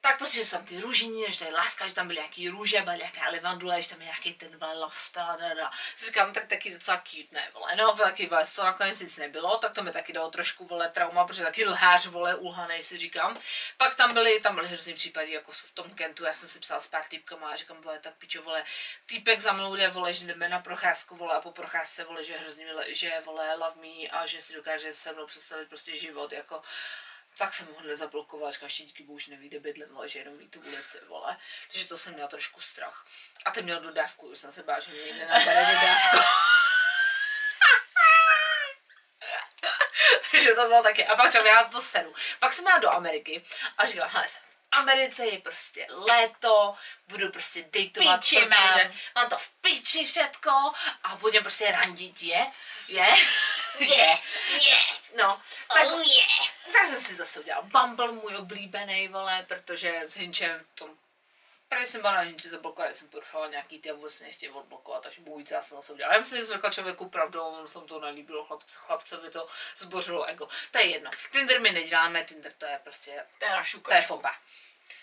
[0.00, 2.96] tak prostě, že tam ty růžení, že tady láska, že tam byly nějaký růže, byla
[2.96, 5.70] nějaká levandule, že tam je nějaký ten vole love spell a da, da.
[5.94, 7.76] Si říkám, tak taky docela cute, ne, vole.
[7.76, 11.24] No, taky vole, to nakonec nic nebylo, tak to mi taky dalo trošku, vole, trauma,
[11.24, 13.38] protože taky lhář, vole, ulhanej, si říkám.
[13.76, 16.80] Pak tam byly, tam byly hrozný případy, jako v tom Kentu, já jsem si psala
[16.80, 18.64] s pár týpkama a říkám, vole, tak pičo, vole,
[19.06, 22.36] týpek za mnou jde, vole, že jdeme na procházku, vole, a po procházce, vole, že
[22.36, 26.62] hrozně, že, vole, love me a že si dokáže se mnou představit prostě život, jako,
[27.40, 30.38] tak jsem ho nezablokovala, říkám, ještě díky bohu, že neví, kde bydlím, vole, že jenom
[30.38, 31.36] ví tu ulici, vole.
[31.72, 33.06] Takže to jsem měla trošku strach.
[33.44, 36.16] A ten měl dodávku, už jsem se bála, že mě někde nabere dodávku.
[40.30, 41.06] Takže to bylo taky.
[41.06, 42.14] A pak jsem já to seru.
[42.38, 43.44] Pak jsem jela do Ameriky
[43.78, 46.74] a říkala, hele, jsem Americe, je prostě léto,
[47.08, 48.48] budu prostě dejtovat, protože
[49.14, 49.30] mám.
[49.30, 50.50] to v piči všetko
[51.04, 52.46] a budem prostě randit, je?
[52.88, 53.06] Je?
[53.80, 54.18] Je,
[54.68, 54.76] je.
[55.18, 55.40] No,
[55.74, 56.02] tak, Oh,
[56.72, 60.88] tak jsem si zase udělala Bumble, můj oblíbený, vole, protože s Hinchem to
[61.70, 65.02] Právě jsem byla na Hinči zablokovat, jsem porušovala nějaký ty a vůbec se nechtěl odblokovat,
[65.02, 66.14] takže bohu já jsem zase udělala.
[66.14, 69.48] Já myslím, že jsem řekla člověku pravdu, on se mu to nelíbilo, chlapce, chlapcovi to
[69.76, 70.48] zbořilo ego.
[70.70, 71.10] To je jedno.
[71.32, 74.22] Tinder my neděláme, Tinder to je prostě, To je na to je šukačku.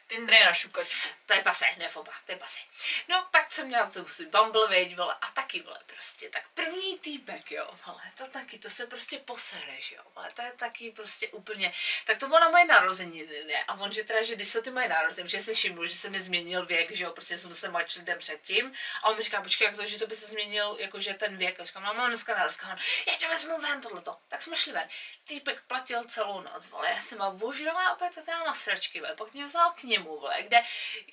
[0.07, 1.07] Tinder je na šukačku.
[1.25, 2.59] To je pase, ne foba, to je pase.
[3.07, 6.99] No, tak jsem měla tu svůj Bumble, veď, vole, a taky, vole, prostě, tak první
[6.99, 11.27] týpek, jo, vole, to taky, to se prostě posereš, jo, vole, to je taky prostě
[11.27, 11.73] úplně,
[12.05, 14.71] tak to bylo na moje narozeniny, ne, a on, že teda, že když jsou ty
[14.71, 17.69] moje narozeniny, že se všiml, že se mi změnil věk, že jo, prostě jsem se
[17.69, 20.75] mladšil den předtím, a on mi říká, počkej, jak to, že to by se změnil,
[20.79, 24.41] jakože ten věk, a říkám, no, mám dneska narozeniny, já tě vezmu ven tohleto, tak
[24.41, 24.89] jsme šli ven,
[25.27, 29.33] týpek platil celou noc, vole, já jsem ho ožrala opět to na sračky, vole, pak
[29.33, 30.61] mě vzal k vole, kde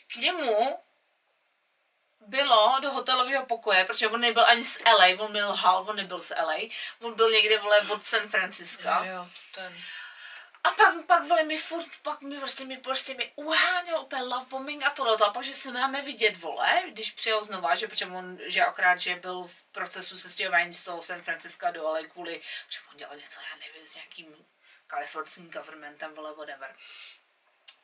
[0.06, 0.78] k němu
[2.26, 6.22] bylo do hotelového pokoje, protože on nebyl ani z LA, on byl hal, on nebyl
[6.22, 6.56] z LA,
[7.00, 9.04] on byl někde, vole, od San Francisca.
[9.04, 9.82] Jo, ten.
[10.64, 14.46] A pak, pak vole, mi furt, pak mi prostě mi prostě mi uháněl úplně love
[14.46, 18.06] bombing a tohle a pak, že se máme vidět, vole, když přijel znova, že protože
[18.06, 22.42] on, že akorát, že byl v procesu sestěhování z toho San Francisca do LA kvůli,
[22.68, 24.46] že on dělal něco, já nevím, s nějakým
[24.86, 26.76] kalifornským governmentem, vole, whatever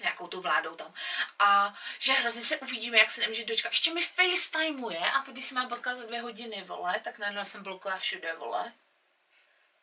[0.01, 0.95] nějakou tu vládou tam.
[1.39, 3.73] A že hrozně se uvidíme, jak se nemůže dočkat.
[3.73, 7.63] Ještě mi FaceTimeuje a když jsem měl podcast za dvě hodiny, vole, tak najednou jsem
[7.63, 8.73] blokla všude, vole.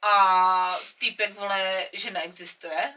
[0.01, 2.93] A týpek, vole, že neexistuje.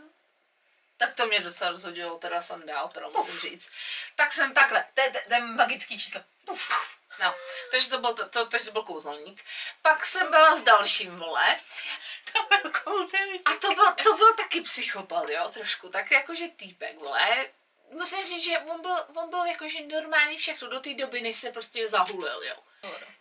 [0.97, 3.71] Tak to mě docela rozhodilo, teda jsem dál, teda musím říct.
[4.17, 6.21] Tak jsem takhle, To je, to je magický číslo.
[6.45, 7.00] Puf.
[7.21, 7.35] No,
[7.71, 9.45] takže to byl, to, to, takže to byl kouzelník.
[9.83, 11.61] Pak jsem byla s dalším, vole,
[12.33, 13.51] To byl kouzelník.
[13.51, 17.47] A to byl, to byl taky psychopat, jo, trošku, tak jakože týpek, vole.
[17.91, 21.53] Musím říct, že on byl, on byl jakože normální všechno do té doby, než se
[21.53, 22.57] prostě zahulil, jo.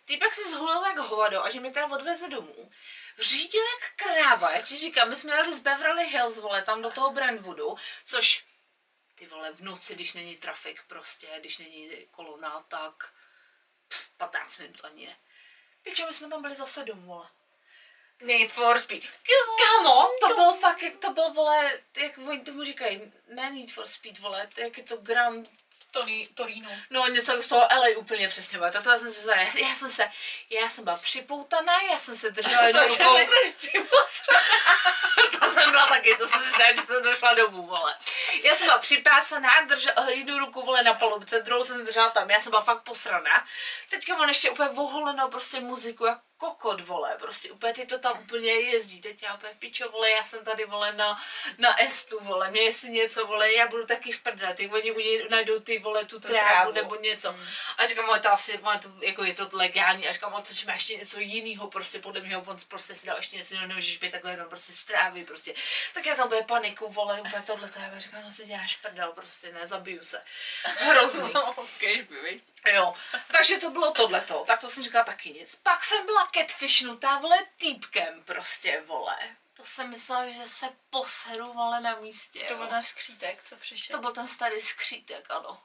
[0.06, 2.72] Týpek se zhulil jak hovado a že mi teda odveze domů.
[3.20, 6.92] Řídil jak kráva, já ti říkám, my jsme jeli z Beverly Hills, vole, tam do
[6.92, 8.46] toho Brentwoodu, což
[9.16, 13.14] ty vole, v noci, když není trafik prostě, když není kolona, tak
[14.20, 15.18] 15 minut ani ne.
[15.84, 17.22] Piče, my jsme tam byli zase domů.
[18.22, 19.04] Need for Speed.
[19.60, 23.88] Kámo, to byl fakt, jak to byl, vole, jak oni tomu říkají, ne Need for
[23.88, 25.50] Speed, vole, to jak je to Grand
[25.92, 26.70] Tony, Torino.
[26.90, 28.72] No něco z toho LA úplně přesně, vole.
[28.72, 30.12] To, to jsem se, já, já, jsem se,
[30.50, 33.18] já jsem byla připoutaná, já jsem se držela jednou rukou.
[35.40, 37.96] to jsem byla taky, to jsem si říkala, když jsem došla domů, vole.
[38.44, 42.40] Já jsem byla připásaná, držela jednu ruku, vole, na palubce, druhou jsem držela tam, já
[42.40, 43.46] jsem byla fakt posraná.
[43.90, 48.20] Teďka on ještě úplně voholenou prostě muziku, jak kokot, vole, prostě úplně ty to tam
[48.20, 51.24] úplně jezdí, teď já úplně pičo, vole, já jsem tady, vole, na,
[51.58, 55.00] na estu, vole, mě jestli něco, vole, já budu taky v prdele, ty oni u
[55.00, 56.72] něj najdou ty, vole, tu trávu, trávu.
[56.72, 57.36] nebo něco.
[57.78, 60.66] A říkám, vole, to asi, vole, to, jako je to legální, a říkám, vole, co
[60.68, 63.98] má ještě něco jiného, prostě podle mě on prostě si dal ještě něco jiného, nemůžeš
[63.98, 65.54] být takhle jenom prostě strávy, prostě.
[65.94, 69.12] Tak já tam bude paniku, vole, úplně tohle, to já říkám, no si děláš prdel,
[69.12, 70.22] prostě ne, zabiju se.
[70.64, 71.34] Hrozný.
[72.24, 72.44] Viď?
[72.66, 72.94] Jo,
[73.32, 75.56] takže to bylo tohleto, tak to jsem říkala taky nic.
[75.56, 79.18] Pak jsem byla catfishnutá, vole, týpkem prostě, vole.
[79.54, 82.58] To jsem myslela, že se poseru, vole, na místě, To jo.
[82.60, 83.96] byl ten skřítek, co přišel.
[83.96, 85.62] to byl ten starý skřítek, ano.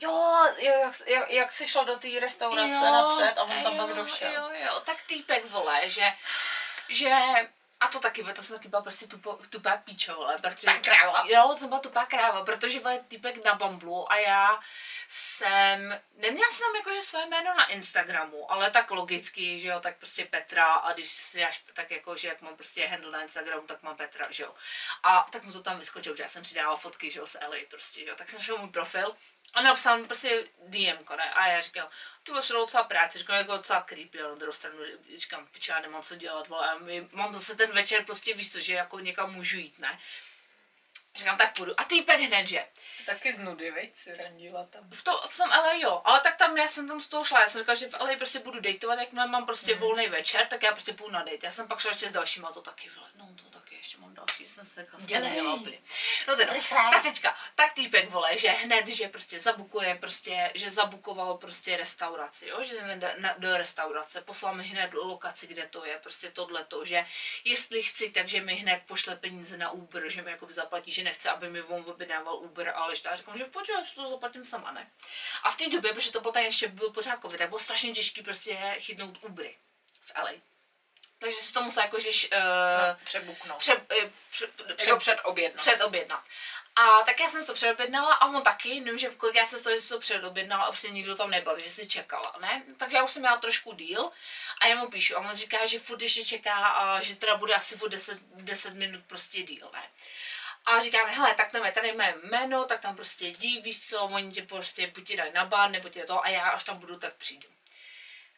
[0.00, 3.86] Jo, jo jak, jak, jak jsi šla do té restaurace napřed a on tam jo,
[3.86, 4.32] pak došel.
[4.32, 6.12] Jo, jo, tak týpek, vole, že,
[6.88, 7.10] že
[7.80, 10.66] a to taky, to jsem taky byla prostě tupo, tupá píčo, vole, protože...
[10.66, 11.24] Tupá kráva.
[11.26, 14.60] Jo, jsem byla tupá kráva, protože vole, týpek na Bamblu a já
[15.08, 19.96] jsem, neměla jsem tam jakože své jméno na Instagramu, ale tak logicky, že jo, tak
[19.96, 23.66] prostě Petra a když si dáš tak jako, že jak mám prostě handle na Instagramu,
[23.66, 24.54] tak mám Petra, že jo.
[25.02, 27.56] A tak mu to tam vyskočilo, že já jsem přidávala fotky, že jo, z LA
[27.70, 29.16] prostě, že jo, tak jsem šel můj profil
[29.56, 31.30] a napsal mi prostě DM, ne?
[31.34, 31.88] A já říkal,
[32.22, 35.46] ty vole, jsou docela práce, říkal, jako docela creepy, ale na druhou stranu že- říkám,
[35.46, 38.60] piče, já nemám co dělat, vole, a my, mám zase ten večer prostě, víš co,
[38.60, 39.98] že jako někam můžu jít, ne?
[41.14, 41.80] Říkám, tak půjdu.
[41.80, 42.66] A týpek hned, že
[43.06, 44.90] Taky z nudy, viď, si randila tam.
[44.90, 47.40] v, to, v tom LA jo, ale tak tam já jsem tam z toho šla,
[47.40, 49.80] já jsem říkala, že v LA prostě budu dejtovat, jak mám prostě mm.
[49.80, 51.46] volný večer, tak já prostě půjdu na date.
[51.46, 54.14] Já jsem pak šla ještě s dalšíma, to taky, vole, no to taky ještě mám
[54.14, 55.78] další, jsem se vzpomněla úplně.
[56.28, 56.78] No Rychle.
[56.90, 62.48] tak teďka, tak týpek, vole, že hned, že prostě zabukuje, prostě, že zabukoval prostě restauraci,
[62.48, 66.30] jo, že jdeme do, na, do restaurace, poslal mi hned lokaci, kde to je, prostě
[66.30, 67.06] tohleto, že
[67.44, 71.30] jestli chci, takže mi hned pošle peníze na Uber, že mi jako zaplatí, že nechce,
[71.30, 74.44] aby mi on objednával Uber, ale že já říkám, že v já si to zaplatím
[74.44, 74.90] sama, ne?
[75.42, 78.22] A v té době, protože to tady ještě byl pořád covid, tak bylo strašně těžké
[78.22, 79.56] prostě chytnout Ubery
[80.00, 80.55] v LA.
[81.18, 82.38] Takže si to musela jakože uh,
[82.88, 83.58] No, přebuknout.
[83.58, 85.56] pře, eh, pře, pře, Jako před obědnou.
[85.58, 86.24] předobjednat.
[86.76, 89.62] A tak já jsem si to předobjednala a on taky, nevím, že kolik já jsem
[89.62, 92.62] to, že si to předobjednala a prostě nikdo tam nebyl, že si čekala, ne?
[92.76, 94.10] Tak já už jsem měla trošku díl
[94.60, 97.54] a já mu píšu a on říká, že furt ještě čeká a že teda bude
[97.54, 99.82] asi furt 10, 10 minut prostě díl, ne?
[100.64, 104.00] A říkáme, hele, tak tam je tady mé jméno, tak tam prostě jdi, víš co,
[104.00, 106.78] oni tě prostě buď ti dají na bar, nebo tě to a já až tam
[106.78, 107.48] budu, tak přijdu.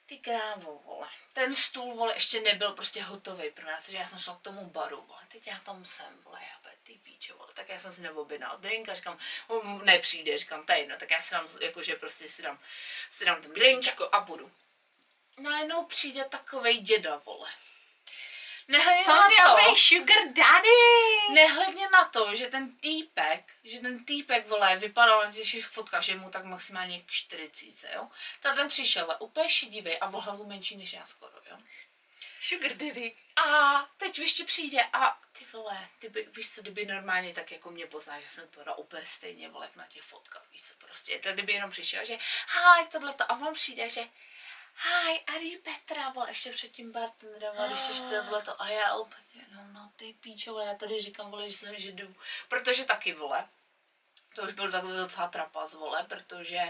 [0.09, 1.09] Ty krávo, vole.
[1.33, 4.65] Ten stůl, vole, ještě nebyl prostě hotový pro nás, takže já jsem šla k tomu
[4.65, 5.21] baru, vole.
[5.29, 7.49] Teď já tam jsem, vole, já ty píče, vole.
[7.55, 9.19] Tak já jsem si neobjednal drink a říkám,
[9.85, 12.59] nepřijde, říkám, tady no, tak já si dám, jakože prostě si dám,
[13.11, 14.53] si dám ten drink a budu.
[15.39, 17.51] Najednou přijde takovej děda, vole.
[18.69, 20.69] Nehledě To na to, sugar daddy.
[21.31, 26.17] nehledně na to, že ten týpek, že ten týpek, vole, vypadal na těch fotkách, že
[26.17, 28.09] mu tak maximálně k 40, jo.
[28.41, 31.59] Tak ten přišel, vole, úplně šedivý a o hlavu menší než já skoro, jo.
[32.41, 33.17] Sugar daddy.
[33.37, 37.71] A teď ještě přijde a ty vole, ty by, víš co, kdyby normálně tak jako
[37.71, 41.19] mě pozná, že jsem to úplně stejně, vole, jak na těch fotkách, víš co, prostě,
[41.19, 44.09] tak kdyby jenom přišel, že hi, tohleto, a on přijde, že
[44.83, 49.47] hi, are you Petra, vole, ještě předtím bartendera, vole, když ještě tohleto, a já úplně,
[49.55, 52.15] no, no, ty píčo, vole, já tady říkám, vole, že jsem židu,
[52.49, 53.49] protože taky, vole,
[54.35, 56.61] to už byl takový docela trapas, vole, protože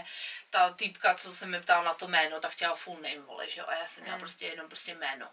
[0.49, 3.59] ta týpka, co se mi ptala na to jméno, tak chtěla full name, vole, že
[3.59, 4.21] jo, a já jsem měla Hmm.
[4.21, 5.29] prostě jenom prostě jméno.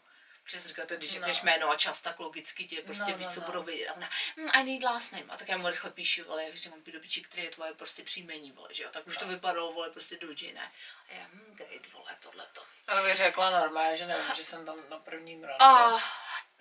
[0.46, 1.14] Protože jsem říkala, to, když No.
[1.14, 3.46] řekneš jméno a čas, tak logicky tě prostě No, víš, no, co no.
[3.46, 3.88] budou vědět.
[3.88, 5.24] A ona, hm, I need last name.
[5.28, 7.74] A tak já mu rychle píšu, vole, jak říkám, ty do piči, který je tvoje
[7.74, 8.90] prostě příjmení, vole, že jo.
[8.92, 10.72] Tak už to vypadalo, vole, prostě Doji, ne.
[11.10, 12.62] A já, hm, great, vole, tohleto.
[12.88, 15.62] Ale bych řekla normálně, že nevím, že jsem tam na prvním randu.
[15.62, 15.98] A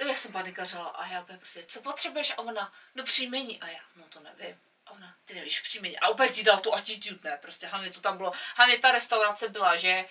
[0.07, 2.31] já jsem panikařila a já úplně prostě, co potřebuješ?
[2.31, 3.61] A ona, no příjmení.
[3.61, 4.61] A já, no to nevím.
[4.85, 5.99] A ona, ty nevíš příjmení.
[5.99, 9.49] A úplně ti dal tu attitude, ne, prostě hlavně to tam bylo, hlavně ta restaurace
[9.49, 10.05] byla, že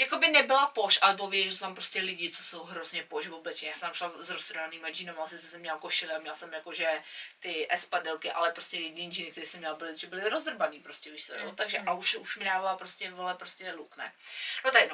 [0.00, 3.34] Jakoby nebyla poš, alebo víš, že jsou tam prostě lidi, co jsou hrozně poš v
[3.34, 3.70] oblečení.
[3.70, 7.02] Já jsem šla s roztrhanýma džínama, sice jsem měla košile a měla jsem jakože
[7.40, 11.26] ty espadelky, ale prostě jediný džíny, které jsem měla, byly, že byly rozdrbaný prostě, víš
[11.26, 11.52] co, jo?
[11.52, 14.12] Takže a už, už mi dávala prostě, vole, prostě luk, ne.
[14.64, 14.90] No to je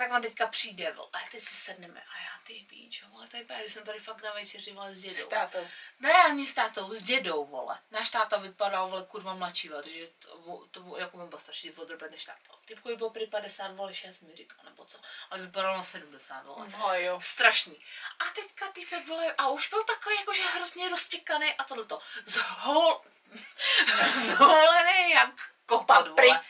[0.00, 3.70] tak on teďka přijde, vole, ty si sedneme a já ty píč, vole, je právě,
[3.70, 5.16] jsem tady fakt na večeři, vole, s dědou.
[5.16, 5.68] S tátou.
[5.98, 7.78] Ne, ani s tátou, s dědou, vole.
[7.90, 12.24] Náš táta vypadal, vole, kurva mladší, vole, takže to, to jako mám starší odrobet než
[12.24, 12.52] táta.
[12.64, 14.98] Typkovi byl prý 50, vole, 6 mi říká, nebo co.
[15.30, 16.66] Ale vypadal na 70, vole.
[16.78, 17.20] No jo.
[17.20, 17.80] Strašný.
[18.18, 22.00] A teďka typek, vole, a už byl takový, jakože hrozně roztěkaný a tohleto.
[22.26, 23.00] Zhol...
[24.16, 26.40] Zholený jak kokot, vole.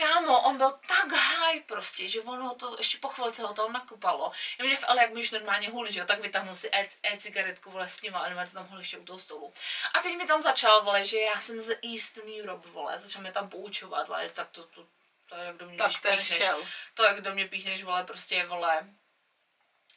[0.00, 4.32] Kámo, on byl tak high prostě, že ono to ještě po chvilce ho to nakupalo.
[4.58, 7.88] Jenomže v L, jak můžeš normálně hulit, že jo, tak vytáhnul si e- e-cigaretku vole
[7.88, 9.52] s ním a normálně to tam hol ještě u toho stolu.
[9.94, 13.32] A teď mi tam začal, vole, že já jsem z Eastern Europe, vole, začal mě
[13.32, 14.86] tam poučovat, vole, tak to, to,
[15.28, 16.62] to je jak do mě, Tak ten šel.
[16.94, 18.86] to jak do mě píchneš, vole, prostě, vole,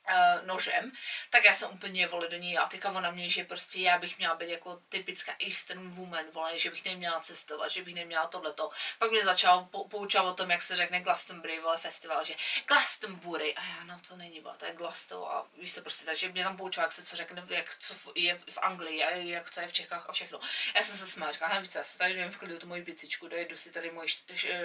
[0.09, 0.91] uh, nožem,
[1.29, 4.17] tak já jsem úplně vole do ní a teďka ona mě, že prostě já bych
[4.17, 8.69] měla být jako typická Eastern woman, vole, že bych neměla cestovat, že bych neměla tohleto.
[8.99, 12.35] Pak mě začal pou- poučovat o tom, jak se řekne Glastonbury, vole, festival, že
[12.67, 16.29] Glastonbury, a já, no to není, vole, to je Glasto a víš se prostě, takže
[16.29, 19.51] mě tam poučoval, jak se co řekne, jak co v- je v Anglii a jak
[19.51, 20.39] co je v Čechách a všechno.
[20.75, 22.67] Já jsem se smála, říkala, hele, víš co, já se tady jdem v klidu tu
[22.67, 24.07] moji picičku, dojedu si tady moji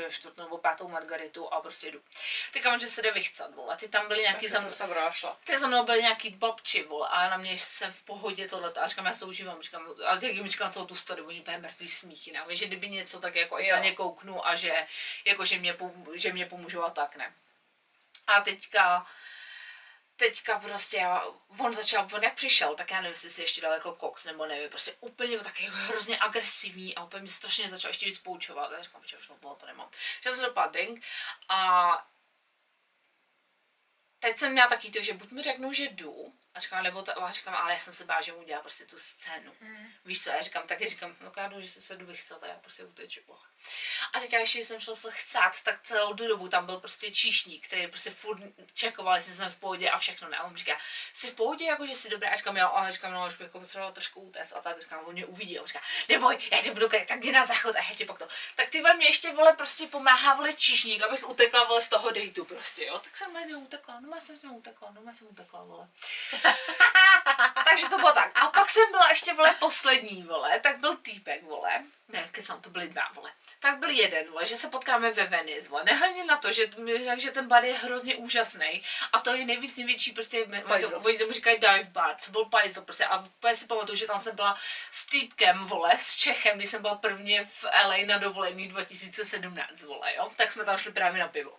[0.08, 2.02] čtvrtou nebo pátou margaritu a prostě jdu.
[2.52, 4.70] Teďka on, že se jde vychcat, vole, ty tam byly nějaký zam...
[4.70, 4.70] se
[5.28, 5.38] šla.
[5.44, 8.72] Ty za mnou byli nějaký babči, vole, a na mě jsem v pohodě tohle.
[8.72, 11.40] A říkám, já si to užívám, říkám, ale teď jim říkám celou tu story, oni
[11.40, 13.76] úplně mrtvý smíchy, že kdyby něco, tak jako Jo.
[13.76, 14.86] na ně kouknu a že,
[15.24, 15.76] jako, že, mě,
[16.14, 17.34] že mě pomůžou a tak, ne.
[18.26, 19.06] A teďka,
[20.16, 21.06] teďka prostě,
[21.58, 24.46] on začal, on jak přišel, tak já nevím, jestli si ještě dal jako koks, nebo
[24.46, 28.70] nevím, prostě úplně taky hrozně agresivní a úplně mě strašně začal ještě víc poučovat.
[28.72, 29.90] Já říkám, že už to, to nemám.
[30.22, 31.04] Že jsem dopad drink
[31.48, 32.06] a
[34.20, 37.22] teď jsem měla taky to, že buď mi řeknou, že jdu, a říkám, nebo to,
[37.22, 39.52] a říkám, ale já jsem se bála, že mu udělá prostě tu scénu.
[39.60, 39.92] Mm.
[40.04, 42.54] Víš co, já říkám, taky říkám, no já jdu, že se jdu vychcat a já
[42.54, 43.20] prostě uteču.
[43.26, 43.40] vole.
[44.12, 47.66] A teď ještě jsem šla se chcát, tak celou tu dobu tam byl prostě číšník,
[47.66, 48.42] který prostě furt
[48.74, 50.28] čekoval, jestli jsem v pohodě a všechno.
[50.28, 50.36] Ne?
[50.36, 50.78] A on říká,
[51.14, 52.30] jsi v pohodě, jako že jsi dobrá.
[52.30, 54.52] A říkám, jo, a říkám, no, už bych jako potřebovala trošku utéct.
[54.52, 55.58] A tak říkám, on mě uvidí.
[55.58, 58.06] A on říká, neboj, já tě budu kryt, tak jdi na záchod a já tě
[58.06, 58.28] pak to.
[58.54, 62.44] Tak ty mě ještě vole prostě pomáhá vole číšník, abych utekla vole z toho dejtu
[62.44, 62.98] prostě, jo.
[62.98, 65.88] Tak jsem mezi utekla, no já jsem s ním utekla, no já jsem utekla, vole.
[67.70, 68.30] Takže to bylo tak.
[68.34, 71.70] A pak jsem byla ještě, vole, poslední, vole, tak byl týpek, vole.
[72.08, 73.32] Ne, kecám, to byly dva, vole.
[73.60, 75.84] Tak byl jeden, vole, že se potkáme ve Venice, vole.
[75.84, 78.82] Nehledně na to, že mi řekl, že ten bar je hrozně úžasný.
[79.12, 80.46] A to je nejvíc největší, prostě,
[81.04, 83.04] oni tomu říkají dive bar, co byl pajzl, prostě.
[83.04, 84.58] A úplně si pamatuju, že tam jsem byla
[84.92, 90.14] s týpkem, vole, s Čechem, když jsem byla prvně v LA na dovolený 2017, vole,
[90.14, 90.30] jo.
[90.36, 91.58] Tak jsme tam šli právě na pivo.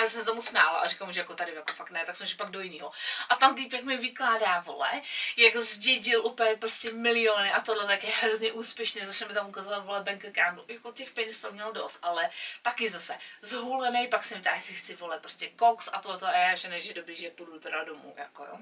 [0.00, 2.16] A já jsem se tomu smála a říkám, že jako tady jako fakt ne, tak
[2.16, 2.92] jsme šli pak do jiného.
[3.28, 5.02] A tam týpek mi vykládá, vole,
[5.36, 9.84] jak zdědil úplně prostě miliony a tohle tak je hrozně úspěšně, začne mi tam ukazovat,
[9.84, 12.30] vole, bank account, jako těch peněz to měl dost, ale
[12.62, 16.54] taky zase zhulený, pak jsem tady si chci, vole, prostě koks a tohle a já,
[16.54, 18.58] že ne, že dobrý, že půjdu teda domů, jako jo.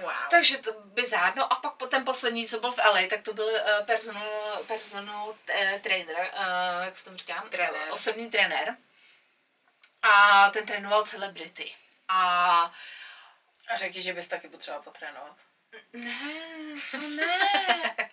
[0.00, 0.10] Wow.
[0.30, 1.36] Takže to bizár.
[1.36, 4.28] No a pak ten poslední, co byl v LA, tak to byl uh, personal,
[4.66, 7.48] personal uh, trainer, uh, jak se tomu říkám?
[7.50, 7.82] Trenér.
[7.90, 8.76] Osobní trenér.
[10.04, 11.74] A ten trénoval celebrity.
[12.08, 12.72] A
[13.68, 15.36] A řekni, že bys taky potřeboval potrénovat.
[15.92, 16.14] ne,
[16.90, 17.38] to ne.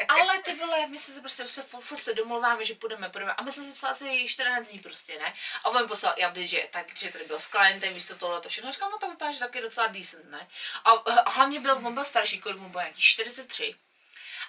[0.10, 3.10] Ale ty vole, my jsme se prostě už se furt, furt se domluváme, že půjdeme,
[3.10, 3.34] půjdeme.
[3.34, 5.34] A my jsme se psali asi 14 dní prostě, ne?
[5.63, 8.15] A on mi poslal i update, že, tak, že tady byl s klientem, víš co
[8.15, 8.71] tohle, to všechno.
[8.71, 10.47] Říkám, no to vypadá, že taky docela decent, ne?
[10.84, 13.75] A, a hlavně byl, on byl starší, kolik mu byl nějaký 43.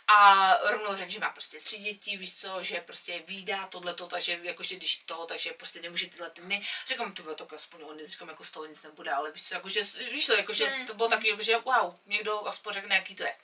[0.07, 4.41] A rovnou řekl, že má prostě tři děti, víš co, že prostě výdá tohleto, takže
[4.43, 6.67] jakože když toho, takže prostě nemůže tyhle ty dny.
[6.87, 9.83] Říkám, tu tak aspoň on, říkám, jako z toho nic nebude, ale víš co, jakože,
[10.13, 13.37] víš co, jakože to bylo taky, že wow, někdo aspoň řekne, jaký to je.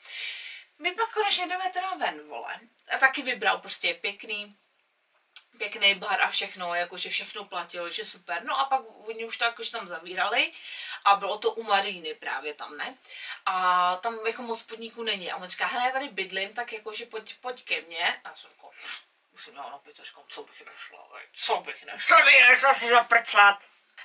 [0.78, 2.60] My pak konečně jdeme teda ven, vole.
[2.94, 4.56] A taky vybral prostě pěkný,
[5.58, 8.44] pěkný bar a všechno, jakože všechno platilo, že super.
[8.44, 10.52] No a pak oni už to jakože tam zavírali
[11.04, 12.98] a bylo to u Maríny právě tam, ne?
[13.46, 15.32] A tam jako moc podniků není.
[15.32, 18.20] A on říká, hele, já tady bydlím, tak jakože pojď, pojď ke mně.
[18.24, 18.70] A já jsem říkal,
[19.30, 22.16] už jsem měla napít, a říkám, co bych nešla, vej, co bych nešla.
[22.16, 23.64] Co by nešlo si zaprcat?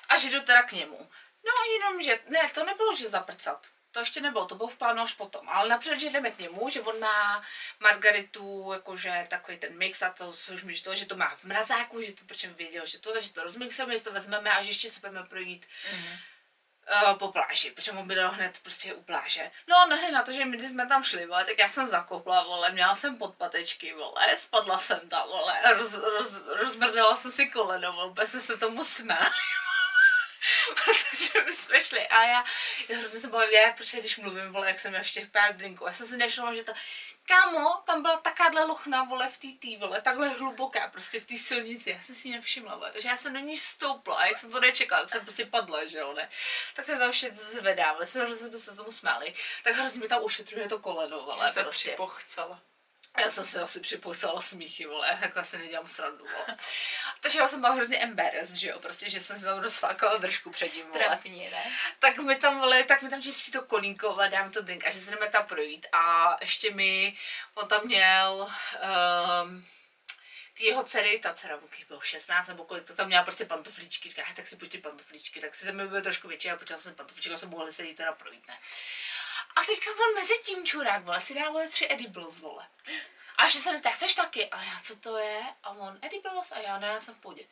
[0.10, 1.10] A že jdu teda k němu.
[1.46, 3.68] No jenom, že, ne, to nebylo, že zaprcat.
[3.94, 5.50] To ještě nebylo, to bylo v plánu až potom.
[5.50, 7.44] Ale napřed, že jdeme k němu, že on má
[7.80, 12.02] margaritu, jakože takový ten mix a to, což mi to, že to má v mrazáku,
[12.02, 14.92] že to proč věděl, že to, že to rozmixujeme, že to vezmeme a že ještě
[14.92, 16.18] se budeme projít Mhm.
[17.12, 19.52] uh, po pláži, protože on bydlel hned prostě u pláže.
[19.68, 22.44] No ne, na to, že my když jsme tam šli, vole, tak já jsem zakopla,
[22.44, 27.94] vole, měla jsem podpatečky, vole, spadla jsem tam, vole, roz, roz, rozmrdala jsem si koleno,
[27.94, 29.30] vole, jsme se tomu smáli.
[30.86, 32.44] Protože my jsme šli a já,
[32.90, 35.86] já hrozně se bavím, já, protože když mluvím, vole, jak jsem ještě v pár drinků,
[35.86, 36.74] já jsem si nevšimla, že ta
[37.26, 41.38] kámo, tam byla takáhle lochna, vole, v té tý, vole, takhle hluboká, prostě v té
[41.38, 44.38] silnici, já jsem si ji nevšimla, vole, takže já jsem do ní stoupla, a jak
[44.38, 46.30] jsem to nečekala, jak jsem prostě padla, že jo, ne,
[46.74, 49.34] tak jsem tam vše zvedala, jsme hrozně se tomu smáli,
[49.64, 51.90] tak hrozně mi tam ušetřuje to koleno, vole, Já se prostě.
[51.90, 52.60] připochcela.
[53.20, 56.58] Já jsem se asi připoucela smíchy, vole, jako asi nedělám srandu, vole.
[57.22, 60.50] Takže já jsem byla hrozně embarrassed, že jo, prostě, že jsem si tam rozflákala držku
[60.52, 61.06] před ním, vole.
[61.06, 61.72] Strapně, ne?
[62.00, 64.90] Tak mi tam, vole, tak mi tam čistí to kolínko, vole, dám to drink a
[64.90, 67.18] že se jdeme tam projít a ještě mi,
[67.54, 68.52] on tam měl,
[69.44, 69.66] um,
[70.58, 74.10] ty jeho dcery, ta dcera Vuky bylo 16 nebo kolik, to tam měla prostě pantoflíčky,
[74.10, 76.80] říká, "Hej, tak si pustí pantoflíčky, tak si ze mě bylo trošku větší a počala
[76.80, 78.58] jsem pantoflíčky, a jsem mohla se jí teda projít, ne.
[79.56, 82.68] A teďka on mezi tím čurák, vole, si dá, vole, tři edibles, vole.
[83.38, 84.50] A že jsem, tak chceš taky?
[84.50, 85.42] A já, co to je?
[85.64, 86.52] A on, edibles?
[86.52, 87.44] A já, ne, já jsem v pohodě.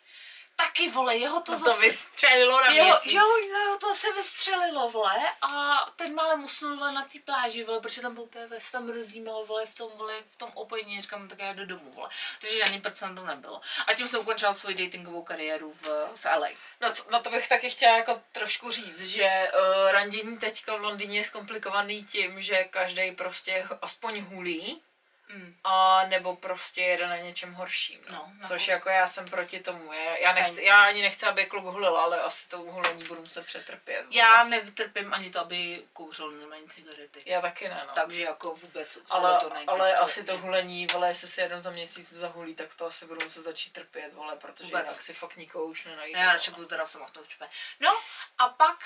[0.56, 1.82] Taky, vole, jeho to To, to zase...
[1.82, 3.14] vystřelilo na Jo, měsíc.
[3.14, 7.80] jo, jo, to se vystřelilo, vole, a teď málem usnul vole, na té pláži, vole,
[7.80, 11.40] protože tam byl PVS, tam rozjímal, vole, v tom, vole, v tom opojení, říkám, tak
[11.40, 12.10] já jdu domů, vole.
[12.42, 13.62] Takže žádný percent to nebylo.
[13.88, 16.50] A tím jsem ukončila svoji datingovou kariéru v, v LA.
[16.82, 20.82] No, co- na to bych taky chtěla jako trošku říct, že uh, randění teďka v
[20.82, 24.82] Londýně je zkomplikovaný tím, že každý prostě aspoň hulí,
[25.34, 25.56] Mm.
[25.64, 28.02] a nebo prostě jede na něčem horším.
[28.10, 28.16] No.
[28.16, 29.94] No, na Což jako já jsem proti tomu.
[29.94, 33.46] Já, já, nechci, já ani nechci, aby kluk hulil, ale asi tou hulení budu muset
[33.46, 34.02] přetrpět.
[34.02, 34.16] vole.
[34.18, 37.22] Já nevytrpím ani to, aby kouřil normální cigarety.
[37.26, 37.94] já taky ne, no.
[37.94, 39.82] Takže jako vůbec ale, to neexistuje.
[39.82, 43.24] ale asi to hulení, vole, jestli si jednou za měsíc zahulí, tak to asi budu
[43.24, 44.84] muset začít trpět, vole, protože Vůbec.
[44.84, 46.20] jinak si fakt nikoho už nenajdu.
[46.20, 47.50] Já radši budu teda sama v tom čpe.
[47.80, 47.90] No
[48.38, 48.78] a pak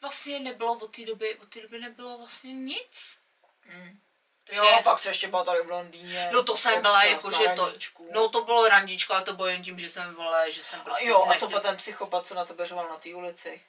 [0.00, 3.18] vlastně nebylo od té doby, od té doby nebylo vlastně nic.
[3.66, 4.00] Mm.
[4.48, 6.30] Takže, Jo, pak se ještě byla tady v Londýně.
[6.32, 7.72] no to jsem byla jako, že to,
[8.10, 11.06] no to bylo randičko, ale to bylo jen tím, že jsem vole, že jsem prostě
[11.06, 13.62] jo, si a co byl ten psychopat, co na tebe řval na té ulici?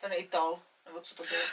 [0.00, 1.40] Ten Ital, nebo co to bylo?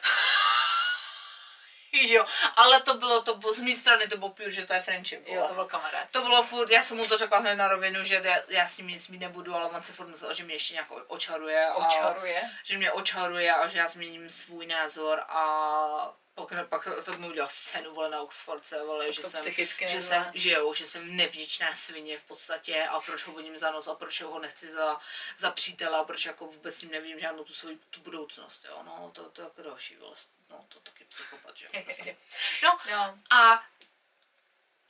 [1.91, 2.25] Jo,
[2.55, 5.27] ale to bylo, to bylo z mé strany, to bylo pure, že to je friendship.
[5.27, 6.11] Jo, to byl kamarád.
[6.11, 8.77] To bylo furt, já jsem mu to řekla hned na rovinu, že já, já s
[8.77, 11.65] ním nic mít nebudu, ale on se furt myslel, že mě ještě nějak očaruje.
[11.67, 12.51] A, Očaruje.
[12.63, 16.13] že mě očaruje a že já změním svůj názor a
[16.45, 19.53] pak, pak to mu udělal scénu vole na Oxfordce, vole, že to jsem,
[19.87, 23.71] že jsem, že jo, že jsem nevděčná svině v podstatě a proč ho vodím za
[23.71, 24.99] nos a proč ho nechci za,
[25.37, 28.83] za přítele a proč jako vůbec s ním nevidím žádnou tu svoji tu budoucnost, jo,
[28.85, 30.15] no to, to je jako další, vole,
[30.49, 32.17] no to taky psychopat, že jo, prostě.
[32.63, 33.19] No No.
[33.29, 33.63] a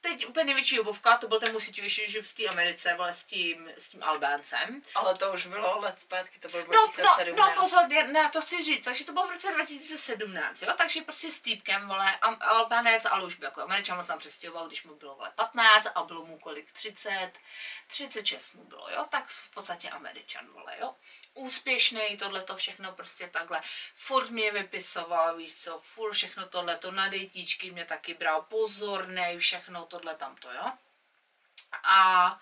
[0.01, 3.71] teď úplně největší obovka, to byl ten můj situationship v té Americe, vole, s tím,
[3.77, 4.81] s tím Albáncem.
[4.95, 7.37] Ale to už bylo let zpátky, to bylo No, no, 2017.
[7.37, 11.01] no pozor, já, já to chci říct, takže to bylo v roce 2017, jo, takže
[11.01, 14.83] prostě s týpkem, vole, Am- Albanec, ale už byl jako Američan, se tam přestěhoval, když
[14.83, 17.31] mu bylo, vole, 15 a bylo mu kolik, 30,
[17.87, 20.95] 36 mu bylo, jo, tak v podstatě Američan, vole, jo.
[21.37, 23.61] Úspěšný, tohle to všechno prostě takhle.
[23.95, 29.37] Furt mě vypisoval, víš co, furt všechno tohle to na dejtíčky mě taky bral, pozornej,
[29.37, 30.71] všechno tohle tamto, jo.
[31.83, 32.39] A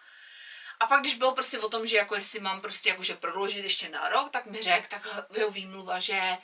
[0.80, 3.90] a pak, když bylo prostě o tom, že jako jestli mám prostě jakože prodloužit ještě
[3.90, 6.38] na rok, tak mi řekl, tak jeho výmluva, že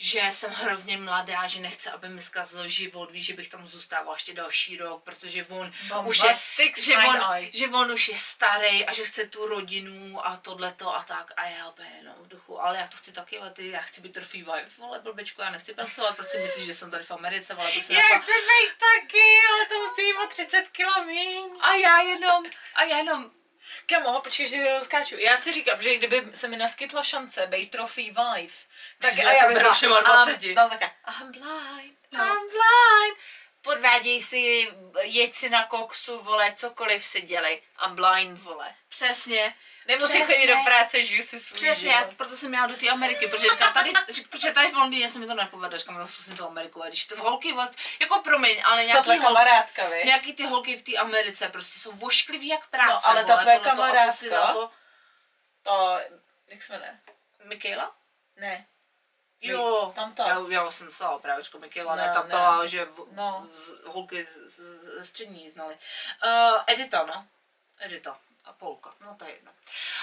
[0.00, 4.14] že jsem hrozně mladá, že nechce, aby mi zkazil život, víš, že bych tam zůstávala
[4.14, 5.72] ještě další rok, protože on
[6.04, 6.34] už je,
[6.82, 7.20] že on,
[7.52, 11.48] že on už je starý a že chce tu rodinu a tohleto a tak a
[11.48, 14.12] já úplně jenom v duchu, ale já to chci taky, ale ty, já chci být
[14.12, 17.54] trophy wife, vole blbečko, já nechci pracovat, proč si myslíš, že jsem tady v Americe,
[17.54, 21.04] ale to si Já našla chci být taky, ale to musí být o 30 kilo
[21.04, 21.50] míň.
[21.60, 22.44] a já jenom,
[22.74, 23.30] a já jenom,
[23.86, 25.16] Kamo, počkej, že rozkáču.
[25.18, 28.67] Já si říkám, že kdyby se mi naskytla šance být trophy wife,
[29.00, 30.54] tak Já a já to bych byla, I'm- 20.
[30.54, 30.82] No tak
[31.20, 32.24] I'm blind, No.
[32.24, 33.18] I'm blind.
[33.62, 34.72] Podváděj si,
[35.02, 37.62] jeď si na koksu, vole, cokoliv si dělej.
[37.86, 38.74] I'm blind, vole.
[38.88, 39.54] přesně,
[39.98, 40.24] Přesně.
[40.26, 42.14] chodit do práce, žiju si svůj Přesně, já život.
[42.16, 43.92] proto jsem měla do té Ameriky, protože říkám, tady,
[44.30, 47.06] protože tady v Londýně se mi to nepovede, říkám, zase zkusím tu Ameriku, a když
[47.06, 47.70] to holky, vole,
[48.00, 50.02] jako promiň, ale Ta nějaký tvoje holky, kamarádka, vy?
[50.04, 53.42] nějaký ty holky v té Americe prostě jsou vošklivý jak práce, No, ale ta vole,
[53.42, 54.46] tvoje tohleto, a co si kamarádka?
[54.48, 54.70] na to,
[55.62, 55.98] To,
[56.48, 57.00] jak se jmenuje?
[57.44, 57.94] Michaela?
[58.36, 58.66] Ne.
[59.40, 60.28] Jo, Tam ta.
[60.28, 62.28] já, já jsem psala právečko Michaela, ne, Ne, ta ne.
[62.28, 63.46] byla, že v, No.
[63.50, 65.78] z, holky ze střední znali.
[66.24, 67.24] Uh, Edita, no.
[67.80, 69.52] Edita a Polka, no to je jedno.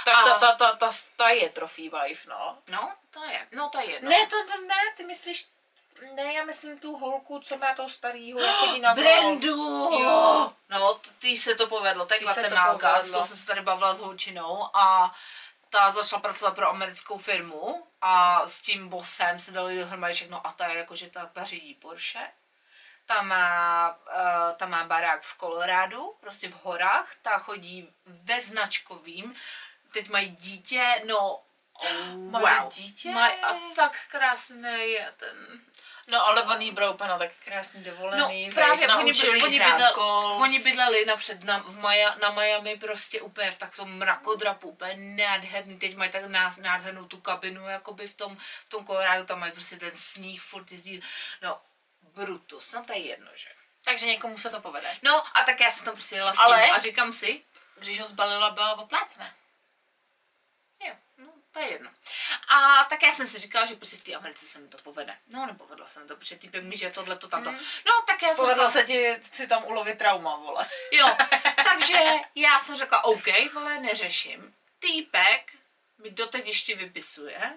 [0.05, 2.57] Ta, A- ta, ta, ta, ta, ta je trophy wife, no.
[2.67, 4.09] No, to je, no to je jedno.
[4.09, 5.47] Ne, to, to ne, ty myslíš,
[6.13, 8.93] ne, já myslím tu holku, co má toho starýho, jak chodí na.
[8.95, 9.89] Brandu!
[10.03, 10.53] Jo.
[10.69, 13.19] No, t- tý se to povedlo, tak se to Guatemalka, povedlo.
[13.21, 15.15] tou jsem se tady bavila s holčinou a
[15.69, 20.51] ta začala pracovat pro americkou firmu a s tím bosem se dali dohromady všechno a
[20.51, 22.31] ta je jako, že ta, ta řídí Porsche.
[23.05, 29.35] Ta má, uh, ta má barák v Coloradu, prostě v horách, ta chodí ve značkovým,
[29.93, 31.43] teď mají dítě, no,
[31.73, 32.73] oh, Mají wow.
[32.73, 33.11] dítě?
[33.11, 35.61] Maj, a tak krásný je ten
[36.07, 38.47] No ale on jí bral úplně na tak krásný dovolený.
[38.47, 39.93] No právě, oni, naučili by, oni, bydleli,
[40.41, 45.79] oni bydleli napřed na, v Maja, na Miami prostě úplně v takovém mrakodrapu, úplně nádherný,
[45.79, 46.25] teď mají tak
[46.57, 50.71] nádhernou tu kabinu, jakoby v tom, v tom Kolorádu, tam mají prostě ten sníh, furt
[50.71, 51.03] jezdí,
[51.41, 51.61] no
[52.01, 53.49] brutus, no to je jedno, že.
[53.83, 54.97] Takže někomu se to povede.
[55.01, 57.43] No a tak já jsem tam prostě jela s tím Ale- a říkám si,
[57.75, 59.33] když ho zbalila, byla oplácená.
[61.55, 61.89] To je jedno.
[62.47, 65.17] A tak já jsem si říkala, že prostě v té Americe se mi to povede.
[65.33, 67.51] No nepovedlo se mi to, protože týpek mi, že tohle to tamto.
[67.85, 70.69] No tak já jsem Povedlo říkala- se ti si tam ulovit trauma, vole.
[70.91, 71.17] Jo,
[71.69, 71.99] takže
[72.35, 74.55] já jsem řekla, OK, vole, neřeším.
[74.79, 75.53] Týpek
[75.97, 77.53] mi doteď ještě vypisuje,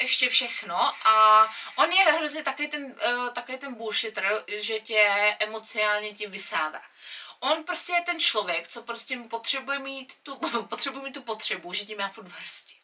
[0.00, 2.84] ještě všechno a on je hrozně taky ten,
[3.16, 6.82] uh, taky ten bullshitter, že tě emocionálně ti vysává.
[7.40, 10.36] On prostě je ten člověk, co prostě potřebuje mít tu,
[10.68, 12.74] potřebuje mít tu potřebu, že tě má furt v hrsti.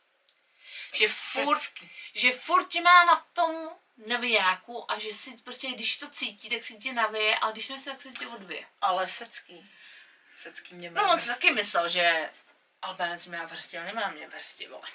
[0.94, 1.90] Že furt, Secky.
[2.14, 3.70] že furt tě má na tom
[4.06, 7.82] navijáku a že si prostě, když to cítí, tak si tě navije a když ne,
[7.84, 8.66] tak si tě odvije.
[8.80, 9.70] Ale secký.
[10.38, 12.30] Secký mě No má on si taky myslel, že
[12.82, 14.88] Albanec mě v hrsti, ale nemá mě v hrsti, vole.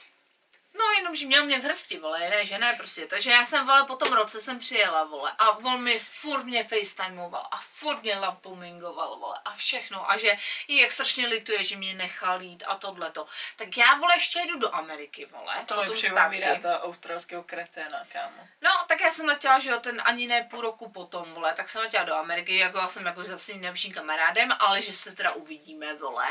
[0.74, 3.07] No jenom, že měl mě v hrsti, vole, ne, že ne prostě.
[3.07, 6.63] Takže já jsem, vole, po tom roce jsem přijela, vole, a on mi furt mě
[6.63, 10.11] facetimeoval a furt mě lovebombingoval, vole, a všechno.
[10.11, 10.38] A že
[10.68, 13.28] jí jak strašně lituje, že mě nechal jít a tohleto.
[13.55, 15.55] Tak já, vole, ještě jdu do Ameriky, vole.
[15.65, 18.47] To mi připomíná to australského kreténa, kámo.
[18.61, 21.70] No, tak já jsem letěla, že jo, ten ani ne půl roku potom, vole, tak
[21.70, 25.15] jsem letěla do Ameriky, jako já jsem jako za svým nejlepším kamarádem, ale že se
[25.15, 26.28] teda uvidíme, vole.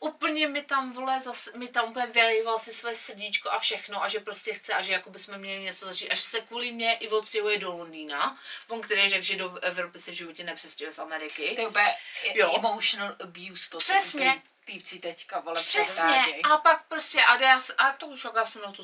[0.00, 4.08] Úplně mi tam, vole, zase, mi tam úplně vylejval si své srdíčko a všechno a
[4.08, 7.08] že prostě chce a že jako bychom měli něco začít, až se kvůli mě i
[7.08, 11.52] odstěhuje do Londýna, on který řekl, že do Evropy se v životě nepřestěhuje z Ameriky.
[11.54, 11.96] To je úplně
[12.34, 12.52] Jo.
[12.56, 14.42] emotional abuse, to Přesně.
[14.64, 18.62] týpci teďka, vole, Přesně, a pak prostě, a, já, a to už jak já jsem
[18.62, 18.82] na to,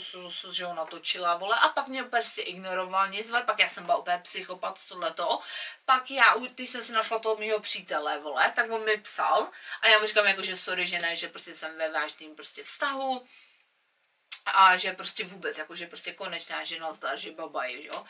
[0.53, 3.97] že ho natočila, vole, a pak mě prostě ignoroval nic, vole, pak já jsem byla
[3.97, 5.41] úplně psychopat, tohleto,
[5.85, 9.49] pak já, když jsem si našla toho mého přítele, vole, tak on mi psal,
[9.81, 12.63] a já mu říkám jako, že sorry, že ne, že prostě jsem ve vážným prostě
[12.63, 13.27] vztahu,
[14.47, 18.05] a že prostě vůbec, jako že prostě konečná žena zdar, že babaj, jo.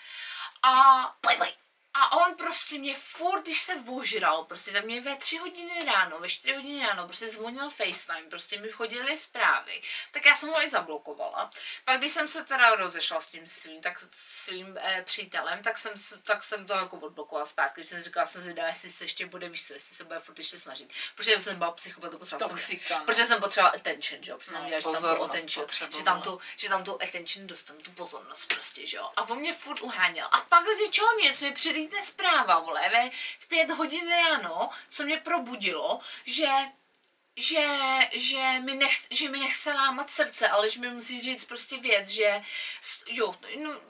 [0.63, 1.70] A, bye, bye.
[1.95, 6.19] A on prostě mě furt, když se ožral, prostě tak mě ve tři hodiny ráno,
[6.19, 10.63] ve čtyři hodiny ráno, prostě zvonil FaceTime, prostě mi chodily zprávy, tak já jsem ho
[10.63, 11.51] i zablokovala.
[11.85, 15.93] Pak když jsem se teda rozešla s tím svým, tak svým eh, přítelem, tak jsem,
[16.23, 19.49] tak jsem to jako odblokovala zpátky, protože jsem říkala, jsem zvědavá, jestli se ještě bude,
[19.49, 20.93] víš co, jestli se bude furt ještě snažit.
[21.17, 23.05] Protože jsem byla psychopat, potřebovala jsem, no.
[23.05, 25.67] protože jsem potřebovala attention, že jo, protože jsem No, věděla, že tam tu attention,
[25.99, 29.11] že tam tu, že tam tu attention dostanu, tu pozornost prostě, že jo.
[29.17, 30.29] A on mě furt uháněl.
[30.33, 35.05] A pak z ničeho nic mi přilítne zpráva, vole, ve, v pět hodin ráno, co
[35.05, 36.49] mě probudilo, že
[37.37, 37.67] že,
[38.13, 42.09] že, mi nech, že mi nechce lámat srdce, ale že mi musí říct prostě věc,
[42.09, 42.43] že
[43.07, 43.81] jo, no,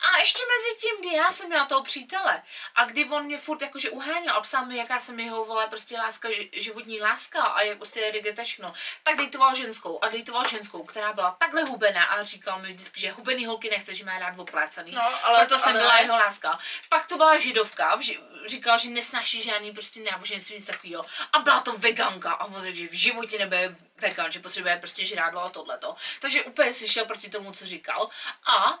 [0.00, 2.42] a ještě mezi tím, kdy já jsem měla toho přítele
[2.74, 5.98] a kdy on mě furt jakože uháněl a psal mi, jaká jsem jeho vole prostě
[5.98, 8.72] láska, ži- životní láska a jak prostě je rigeta všechno,
[9.02, 13.10] tak dejtoval ženskou a dejtoval ženskou, která byla takhle hubená a říkal mi vždycky, že
[13.12, 14.92] hubený holky nechce, že má rád oplácaný.
[14.92, 16.58] No, ale- Proto jsem ale- byla jeho láska.
[16.88, 18.00] Pak to byla židovka,
[18.46, 21.04] říkala, že nesnáší žádný prostě náboženství, nic takového.
[21.32, 25.06] A byla to veganka a on řekl, že v životě nebude vegan, že potřebuje prostě
[25.06, 25.96] žrádlo a tohleto.
[26.20, 28.08] Takže úplně si šel proti tomu, co říkal.
[28.46, 28.78] A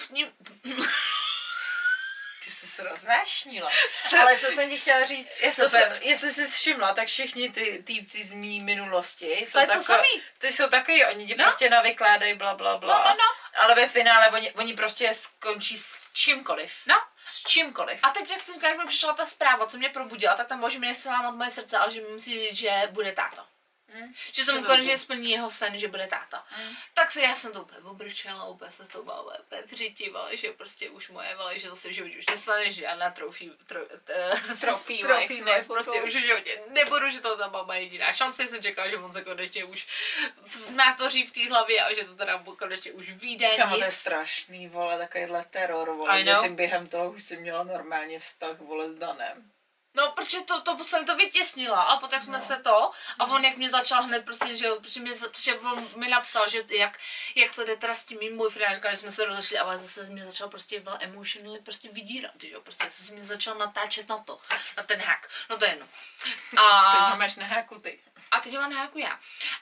[0.00, 0.32] v ním,
[2.44, 3.70] Ty jsi se rozvášnila.
[4.20, 8.24] Ale co jsem ti chtěla říct, to se, jestli jsi všimla, tak všichni ty týpci
[8.24, 10.22] z mý minulosti jsou to tako- samý.
[10.38, 11.44] ty jsou takový, oni ti No.
[11.44, 12.98] prostě navykládají bla bla bla.
[12.98, 13.60] No, no, no.
[13.62, 16.72] Ale ve finále oni, oni prostě skončí s čímkoliv.
[16.86, 18.00] no, S čímkoliv.
[18.02, 20.58] a teď, jak jsem říkala, jak mi přišla ta zpráva, co mě probudila, tak tam
[20.58, 23.42] bylo, že mi nechce lámat moje srdce, ale že mi musí říct, že bude táto.
[23.94, 24.14] Hm?
[24.32, 26.46] Že jsem To konečně splní jeho sen, že bude táta.
[26.50, 26.74] Hm.
[26.94, 30.52] Tak se já jsem to úplně obrčela, úplně se s tou bála, úplně vřitiva, že
[30.52, 33.52] prostě už moje, vole, že to se v životě už nestane, že já na trofí,
[33.66, 33.80] tro,
[34.60, 38.12] trofí wife, ne, no, prostě to- už v životě nebudu, že to ta mama jediná
[38.12, 39.86] šance, jsem čekala, že on se konečně už
[40.50, 44.68] zmátoří v té hlavě a že to teda konečně už vyjde, Kamo, to je strašný,
[44.68, 49.53] vole, takovýhle teror, vole, tím během toho už si měla normálně vztah, vole, s Danem.
[49.94, 53.56] No, protože to, to jsem to vytěsnila a potom jsme se to a on jak
[53.56, 56.98] mě začal hned prostě, že jo, protože, mě, protože on mi napsal, že jak,
[57.34, 60.10] jak to jde teda s tím mým boyfriendem, říkal, že jsme se rozešli, ale zase
[60.10, 64.18] mě začal prostě vel emotionally prostě vydírat, že jo, prostě se mě začal natáčet na
[64.18, 64.40] to,
[64.76, 65.88] na ten hack, no to je jedno.
[66.56, 66.62] A...
[66.62, 68.00] A, Teď máš na háku ty.
[68.30, 69.20] a teď mám jako já.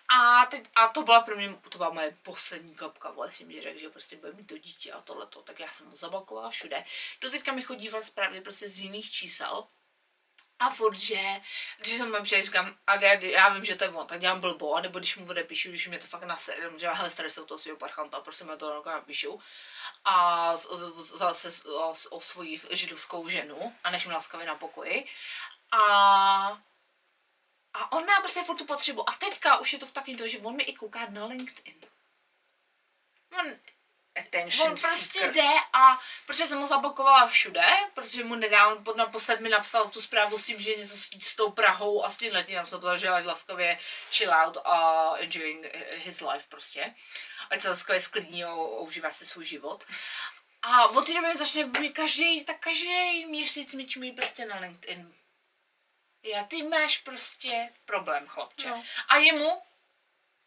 [0.09, 3.79] A, teď, a to byla pro mě, to byla moje poslední kapka, si mi řekl,
[3.79, 6.85] že prostě bude mít to dítě a tohleto, tak já jsem ho zablokovala všude.
[7.21, 9.67] Do teďka mi chodí vlastně zprávy prostě z jiných čísel,
[10.63, 11.41] A furt, že,
[11.79, 14.41] když jsem mu přijde, říkám, a já, já, vím, že to je on, tak dělám
[14.41, 17.47] blbo, nebo když mu odepíšu, když mě to fakt nasere, že hele, starý se o
[17.47, 19.41] toho svého parchanta, prostě mi to napíšu.
[20.05, 20.57] A
[21.03, 25.07] zase o, o, o svoji židovskou ženu a než mi laskavě na pokoji.
[25.73, 26.63] A
[27.75, 29.11] a on má prostě furt tu potřebu.
[29.11, 31.75] A teďka už je to v takovém to, že on mi i kouká na LinkedIn.
[33.41, 33.47] On,
[34.21, 35.35] Attention on prostě seeker.
[35.35, 40.01] jde a protože jsem ho zablokovala všude, protože mu nedávno pod naposled mi napsal tu
[40.03, 43.09] zprávu s tím, že něco s, s tou Prahou a s tím letím napsal, že
[43.09, 43.79] ať laskavě
[44.11, 46.95] chill out a enjoying his life prostě.
[47.51, 49.85] Ať se laskavě sklidní a užívá si svůj život.
[50.63, 54.59] A od té doby mi začne mi každý, tak každý měsíc mi čumí prostě na
[54.59, 55.15] LinkedIn.
[56.23, 58.69] Já, ty máš prostě problém, chlapče.
[58.69, 58.85] No.
[59.09, 59.63] A jemu,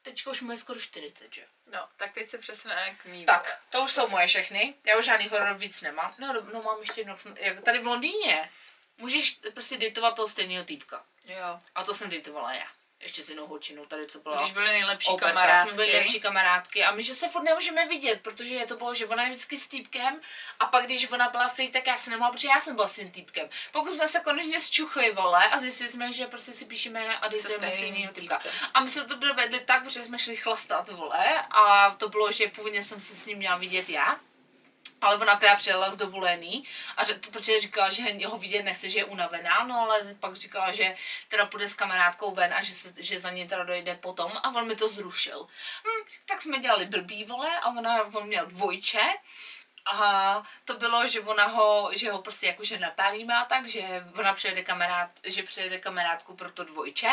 [0.05, 1.45] teďka už mu je skoro 40, že?
[1.67, 3.25] No, tak teď se přesune k mý.
[3.25, 4.73] Tak, to už jsou moje všechny.
[4.85, 6.13] Já už žádný horor víc nemám.
[6.19, 7.17] No, no, no mám ještě jedno.
[7.35, 8.49] Jak tady v Londýně
[8.97, 11.05] můžeš prostě datovat toho stejného týpka.
[11.25, 11.59] Jo.
[11.75, 12.67] A to jsem datovala já.
[12.99, 14.37] Ještě s jinou holčinou tady, co byla.
[14.37, 15.69] Když byly nejlepší Operka, kamarádky.
[15.69, 18.93] jsme byli lepší kamarádky a my, že se furt nemůžeme vidět, protože je to bylo,
[18.93, 20.21] že ona je vždycky s týpkem
[20.59, 22.95] a pak když ona byla free, tak já se nemohla, protože já jsem byla s
[22.95, 23.49] tím týpkem.
[23.71, 27.71] Pokud jsme se konečně zčuchli, vole, a zjistili jsme, že prostě si píšeme a stejným
[27.71, 28.37] stejného týpka.
[28.37, 28.69] týpkem.
[28.73, 32.47] A my jsme to dovedli tak, protože jsme šli chlastat, vole, a to bylo, že
[32.47, 34.19] původně jsem se s ním měla vidět já.
[35.05, 36.63] Ale ona akorát přijela z dovolený,
[36.97, 40.35] a že, to, protože říkala, že ho vidět nechce, že je unavená, no ale pak
[40.35, 40.95] říkala, že
[41.27, 44.49] teda půjde s kamarádkou ven a že, se, že za ní teda dojde potom a
[44.49, 45.47] on mi to zrušil.
[45.83, 49.01] Hm, tak jsme dělali blbý, vole, a ona, on měl dvojče,
[49.85, 53.81] a to bylo, že ona ho, že ho prostě jakože napálí má tak, že
[54.19, 57.09] ona přijede kamarád, že přijede kamarádku pro to dvojče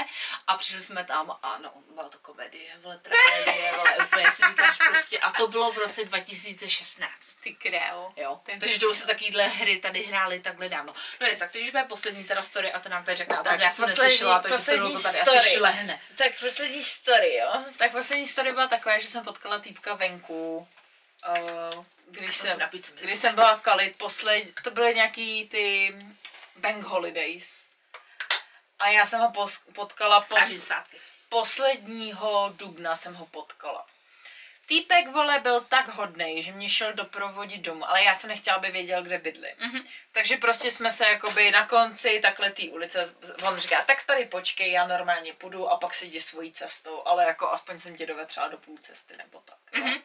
[0.47, 4.79] a přišli jsme tam a no, byla to komedie, vole, tragédie, vole, úplně si říkáš
[4.89, 7.35] prostě a to bylo v roce 2016.
[7.43, 8.12] Ty krávo.
[8.16, 10.95] Jo, je takže to už se takovýhle hry tady hrály takhle dávno.
[11.20, 13.37] No je, tak teď už bude poslední teda story a to nám tady řekne.
[13.37, 15.39] A Tak, já jsem poslední- neslyšela, takže se poslední to tady story.
[15.39, 16.01] asi šlehne.
[16.16, 17.64] Tak poslední story, jo?
[17.77, 20.68] Tak poslední story byla taková, že jsem potkala týpka venku.
[21.29, 25.96] Uh, když, jsem když jsem byla kalit, posled, to byly nějaký ty
[26.57, 27.70] bank holidays.
[28.78, 30.70] A já jsem ho pos, potkala pos,
[31.28, 33.86] posledního dubna jsem ho potkala.
[34.66, 38.70] Týpek, vole, byl tak hodnej, že mě šel doprovodit domů, ale já jsem nechtěla, aby
[38.70, 39.55] věděl, kde bydlím.
[39.59, 39.84] Mhm.
[40.12, 44.72] Takže prostě jsme se jakoby na konci takhle té ulice, on říká, tak tady počkej,
[44.72, 48.28] já normálně půjdu a pak si jdi svojí cestou, ale jako aspoň jsem tě dovedl
[48.28, 49.59] třeba do půl cesty nebo tak.
[49.72, 50.03] Mhm.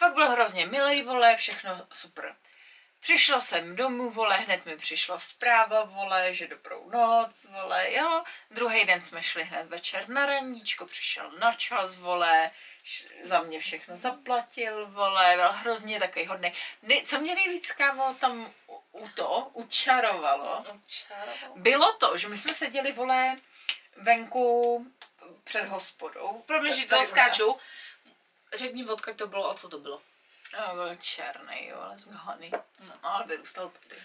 [0.00, 2.36] Fakt byl hrozně milý, vole, všechno super.
[3.00, 8.24] Přišla jsem domů, vole, hned mi přišla zpráva, vole, že dobrou noc, vole, jo.
[8.50, 12.50] Druhý den jsme šli hned večer na randíčko, přišel na čas, vole,
[13.22, 16.52] za mě všechno zaplatil, vole, byl hrozně takový hodný.
[16.82, 20.64] Ne, co mě nejvíc kámo tam u, u to učarovalo,
[21.56, 23.36] bylo to, že my jsme seděli, vole,
[23.96, 24.86] venku
[25.44, 26.42] před hospodou.
[26.46, 27.58] Pro mě, že to skáču.
[28.54, 30.02] Řekni, odkud to bylo a co to bylo.
[30.56, 32.50] A byl černý, vole, zhaný.
[32.80, 34.00] No, ale vyrůstal tady.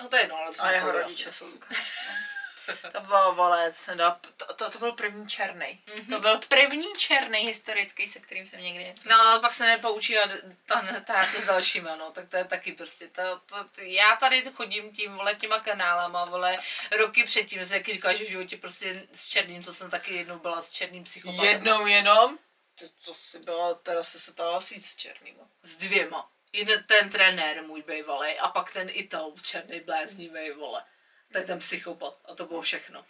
[0.00, 1.46] No to je jedno, ale to A jeho toho rodiče jsou
[2.92, 5.82] To bylo, vole, to, to, to, to byl první černý.
[6.08, 9.08] To byl první černý historický, se kterým jsem někdy něco...
[9.08, 10.28] No, ale pak se nepoučí a
[10.66, 14.16] ta, ta se s dalšíma, no, tak to je taky prostě, to, to, to, já
[14.16, 16.58] tady chodím tím, vole, těma kanálama, vole,
[16.96, 20.38] roky předtím, se taky říkala, že v životě prostě s černým, co jsem taky jednou
[20.38, 21.44] byla s černým psychopatem.
[21.44, 22.38] Jednou jenom?
[22.78, 25.44] To, co jsi byla, teda se setala s víc s černýma.
[25.62, 26.30] S dvěma.
[26.52, 30.84] Jeden ten trenér můj bývalý a pak ten Ital, černý bláznivý, vole.
[31.32, 33.04] To je ten psychopat a to bylo všechno.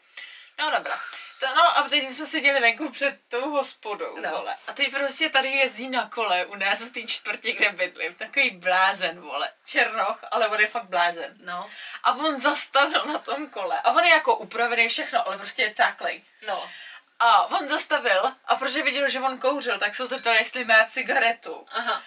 [0.58, 0.98] No dobrá.
[1.40, 4.30] To, no a teď jsme seděli venku před tou hospodou, No.
[4.30, 4.56] vole.
[4.66, 8.14] A teď prostě tady jezdí na kole u nás v té čtvrti, kde bydlím.
[8.14, 9.52] Takový blázen, vole.
[9.64, 11.34] Černoch, ale on je fakt blázen.
[11.44, 11.70] No.
[12.02, 13.80] A on zastavil na tom kole.
[13.80, 16.24] A on je jako upravený všechno, ale prostě je cáklej.
[16.46, 16.70] No.
[17.18, 20.86] A on zastavil a protože viděl, že on kouřil, tak se ho zeptal, jestli má
[20.86, 21.66] cigaretu.
[21.70, 22.02] Aha.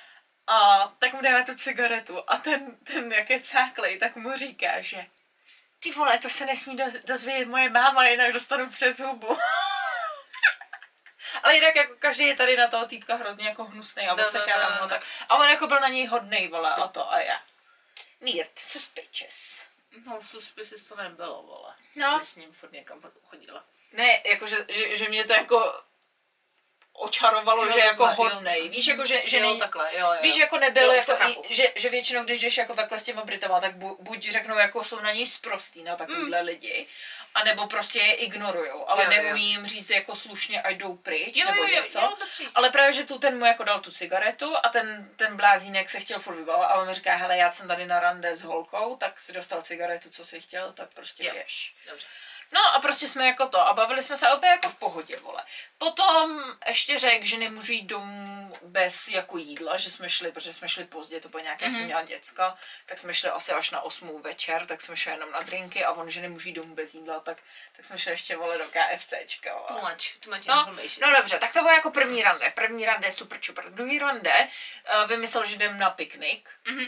[0.47, 4.81] A tak mu dává tu cigaretu a ten, ten jak je cáklej, tak mu říká,
[4.81, 5.05] že
[5.79, 9.37] ty vole, to se nesmí doz, dozvědět moje máma, jinak dostanu přes hubu.
[11.43, 14.25] Ale jinak jako každý je tady na toho týpka hrozně jako hnusný a No, no,
[14.25, 14.81] odsekávám no, no.
[14.81, 15.03] ho tak.
[15.29, 17.41] A on jako byl na něj hodnej, vole, a to a já.
[18.21, 19.65] Weird, suspicious.
[20.05, 21.75] No, suspicious to nebylo, vole.
[21.95, 22.19] No.
[22.19, 23.63] Jsi s ním furt někam chodila.
[23.93, 25.73] Ne, jako že, že, že mě to jako
[26.93, 28.33] očarovalo, Jo, že jako takhle, jo.
[28.33, 28.69] hodnej.
[28.69, 30.17] Víš, jako že, že jo, nej, takhle, jo, jo.
[30.21, 33.23] Víš, jako nebyl, Jo, jako, i, že, že většinou, když jdeš jako takhle s těma
[33.23, 36.45] Britama, tak bu, buď řeknou, jako jsou na něj sprostý na takovýhle mm.
[36.45, 36.87] lidi,
[37.33, 39.23] A nebo prostě je ignorujou, ale Jo, jo.
[39.23, 41.99] neumí jim říct jako slušně, ať jdou pryč, Jo, nebo jo, jo, něco.
[41.99, 42.43] jo, dobře.
[42.55, 45.99] ale právě, že tu ten mu jako dal tu cigaretu a ten, ten blázínek se
[45.99, 48.97] chtěl furt vybavit a on mi říká, hele, já jsem tady na rande s holkou,
[48.97, 51.31] tak si dostal cigaretu, co si chtěl, tak prostě Jo.
[51.33, 51.75] běž.
[51.89, 52.05] Dobře.
[52.51, 55.43] No a prostě jsme jako to a bavili jsme se opět jako v pohodě, vole.
[55.77, 60.69] Potom ještě řekl, že nemůžu jít domů bez jako jídla, že jsme šli, protože jsme
[60.69, 61.75] šli pozdě, to bylo nějaké, mm-hmm.
[61.75, 65.31] jsem měla děcka, tak jsme šli asi až na 8 večer, tak jsme šli jenom
[65.31, 67.37] na drinky a on, že nemůžu jít domů bez jídla, tak,
[67.75, 69.53] tak jsme šli ještě vole do KFCčka.
[69.67, 69.91] Too Vole.
[69.91, 72.51] much, too much No, no dobře, tak to bylo jako první rande.
[72.55, 73.69] První rande super čupr.
[73.69, 74.47] Druhý rande
[75.03, 76.49] uh, vymyslel, že jdem na piknik.
[76.67, 76.85] Mhm.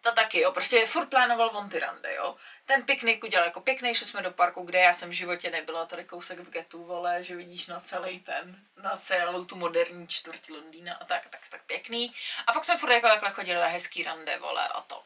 [0.00, 2.36] To taky, jo, prostě furt plánoval on ty rande, jo.
[2.66, 5.86] Ten piknik udělal jako pěkný, šli jsme do parku, kde já jsem v životě nebyla,
[5.86, 10.50] tady kousek v getu, vole, že vidíš na celý ten, na celou tu moderní čtvrť
[10.50, 12.14] Londýna a tak, tak, tak pěkný.
[12.46, 15.02] A pak jsme furt jako takhle chodili na hezký rande, vole, a to.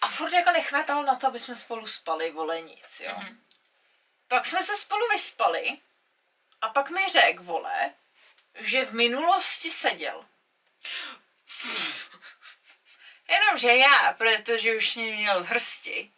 [0.00, 3.12] A furt jako nechvátalo na to, aby jsme spolu spali, vole, nic, jo.
[3.12, 3.36] Mm-hmm.
[4.28, 5.78] Pak jsme se spolu vyspali
[6.62, 7.90] a pak mi řekl, vole,
[8.54, 10.24] že v minulosti seděl.
[13.28, 16.10] Jenomže já, protože už mě měl v hrsti,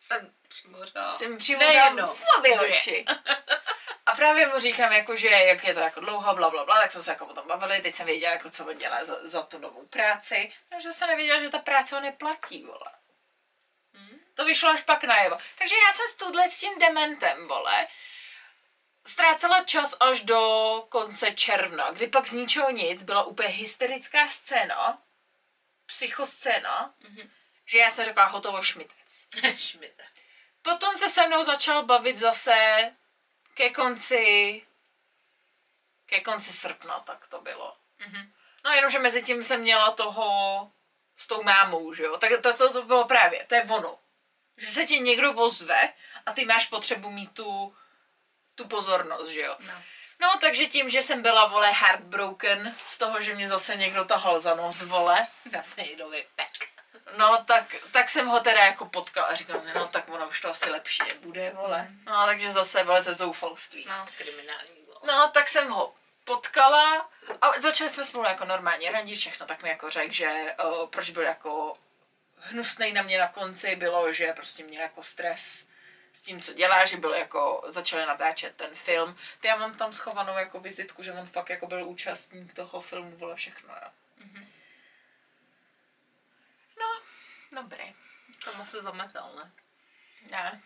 [0.00, 1.10] Jsem přimořila.
[1.10, 1.38] jsem
[1.96, 3.04] dal v obě oči.
[4.06, 6.92] A právě mu říkám, jako, že jak je to jako dlouho, bla, bla, bla, tak
[6.92, 9.42] jsme se jako o tom bavili, teď jsem věděla, jako, co on dělá za, za
[9.42, 12.90] tu novou práci, takže jsem nevěděla, že ta práce ho neplatí, vole.
[14.34, 15.38] To vyšlo až pak najevo.
[15.58, 17.86] Takže já jsem s tuhle s tím dementem, vole,
[19.06, 20.38] ztrácela čas až do
[20.88, 25.02] konce června, kdy pak z ničeho nic byla úplně hysterická scéna,
[25.86, 27.30] psychoscéna, mm-hmm.
[27.64, 29.26] že já jsem řekla hotovo šmitec.
[29.56, 30.04] Šmita.
[30.62, 32.90] Potom se se mnou začal bavit zase
[33.54, 34.62] ke konci,
[36.06, 37.76] ke konci srpna, tak to bylo.
[37.98, 38.32] Mhm.
[38.64, 40.72] No jenomže mezi tím jsem měla toho
[41.16, 42.18] s tou mámou, že jo.
[42.18, 43.98] Tak to, to, to bylo právě, to je ono.
[44.56, 45.92] Že se ti někdo vozve
[46.26, 47.76] a ty máš potřebu mít tu,
[48.54, 49.56] tu pozornost, že jo.
[49.60, 49.82] No.
[50.20, 54.40] No, takže tím, že jsem byla, vole, heartbroken z toho, že mě zase někdo tahal
[54.40, 56.68] za nos, vole, Zase někdo vypek.
[57.16, 60.50] No, tak, tak jsem ho teda jako potkala a říkám, no tak ono už to
[60.50, 61.88] asi lepší nebude, vole.
[62.06, 63.86] No, takže zase vole ze zoufalství.
[63.88, 65.00] No, kriminální bylo.
[65.06, 65.94] No, tak jsem ho
[66.24, 67.10] potkala
[67.40, 71.10] a začali jsme spolu jako normálně randit všechno, tak mi jako řekl, že o, proč
[71.10, 71.74] byl jako
[72.36, 75.66] hnusnej na mě na konci, bylo, že prostě měl jako stres
[76.14, 79.16] s tím, co dělá, že byl jako, začali natáčet ten film.
[79.40, 83.16] Ty já mám tam schovanou jako vizitku, že on fakt jako byl účastník toho filmu,
[83.16, 83.90] vole všechno, jo.
[86.80, 87.00] No,
[87.62, 87.94] dobrý.
[88.44, 89.52] Tam asi zametal, ne?
[90.30, 90.62] Ne.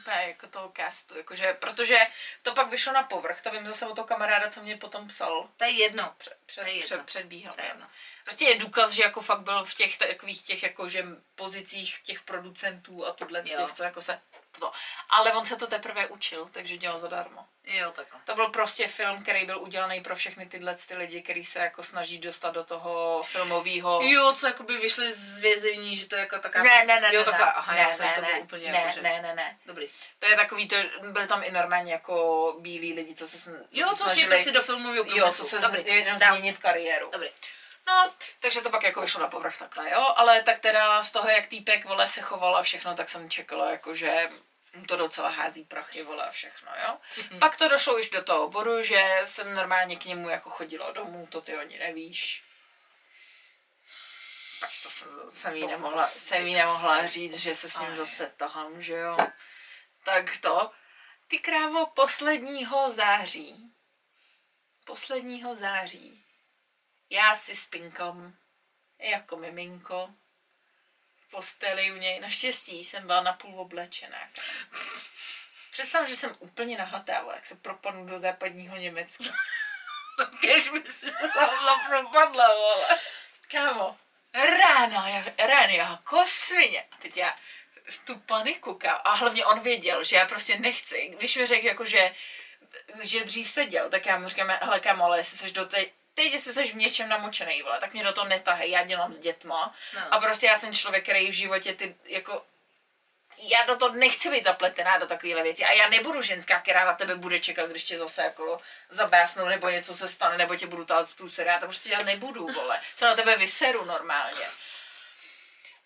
[0.00, 1.98] Úplně jako toho castu, jakože, protože
[2.42, 5.50] to pak vyšlo na povrch, to vím zase o toho kamaráda, co mě potom psal,
[5.56, 6.14] To je jedno.
[6.18, 6.84] před, před, To je jedno.
[6.86, 7.54] před, předbíhal.
[7.54, 7.86] To je jedno.
[8.24, 11.04] Prostě je důkaz, že jako fakt byl v těch takových těch jakože
[11.34, 14.20] pozicích těch producentů a tuhle těch, co jako se
[14.60, 14.72] to.
[15.10, 17.46] Ale on se to teprve učil, takže dělal zadarmo.
[17.64, 18.20] Jo, takhle.
[18.24, 21.82] To byl prostě film, který byl udělaný pro všechny tyhle ty lidi, kteří se jako
[21.82, 24.00] snaží dostat do toho filmového.
[24.02, 26.64] Jo, co jakoby vyšli z vězení, že to je jako taková...
[26.64, 28.72] Ne, ne, ne, jo, takhle, ne, aha, ne, já jsem ne, to ne, bylo úplně
[28.72, 29.02] ne, jako, že...
[29.02, 29.58] ne, ne, ne.
[29.66, 29.88] Dobrý.
[30.18, 33.88] To je takový, to, byli tam i normálně jako bílí lidi, co se, sn- Jo,
[33.88, 35.44] se co chtějí prostě do filmového jo, průmyslu.
[35.44, 35.86] co se Dobrý.
[35.86, 37.10] jenom změnit kariéru.
[37.10, 37.28] Dobrý.
[37.88, 41.28] No, takže to pak jako vyšlo na povrch takhle, jo, ale tak teda z toho,
[41.28, 44.30] jak týpek, vole, se choval a všechno, tak jsem čekala, jako že
[44.84, 46.98] to docela hází prachy, vole, a všechno, jo.
[47.16, 47.38] Mhm.
[47.38, 51.26] Pak to došlo už do toho bodu, že jsem normálně k němu jako chodila domů,
[51.26, 52.42] to ty ani nevíš.
[54.60, 58.32] Pač to jsem, jsem jí nemohla, jsem jí nemohla říct, že se s ním zase
[58.36, 59.16] tahám, že jo.
[60.04, 60.70] Tak to,
[61.28, 63.72] ty krávo, posledního září,
[64.84, 66.24] posledního září,
[67.10, 68.36] já si spinkám
[68.98, 70.14] jako miminko
[71.30, 72.20] posteli u něj.
[72.20, 74.18] Naštěstí jsem byla napůl oblečená.
[75.72, 79.24] Představ, že jsem úplně nahatá, jak se propadnu do západního Německa.
[80.40, 82.98] Kež by se tam propadla, vole.
[83.50, 83.98] Kámo,
[84.34, 86.84] ráno, jak, ráno jako svině.
[86.92, 87.36] A teď já
[88.04, 89.08] tu paniku, kámo.
[89.08, 91.14] A hlavně on věděl, že já prostě nechci.
[91.18, 92.14] Když mi řekl, jako, že,
[93.02, 95.86] že dřív seděl, tak já mu říkám, hele kámo, ale jestli seš do té,
[96.16, 99.18] teď, jestli jsi v něčem namočený, vole, tak mě do toho netahej, já dělám s
[99.18, 99.74] dětma.
[99.94, 100.14] No.
[100.14, 102.44] A prostě já jsem člověk, který v životě ty, jako,
[103.38, 105.64] já do toho nechci být zapletená do takovéhle věci.
[105.64, 108.58] A já nebudu ženská, která na tebe bude čekat, když tě zase jako
[108.90, 111.48] zabásnou, nebo něco se stane, nebo tě budu tát z průsery.
[111.48, 112.80] Já to prostě dělat nebudu, vole.
[112.96, 114.46] Se na tebe vyseru normálně.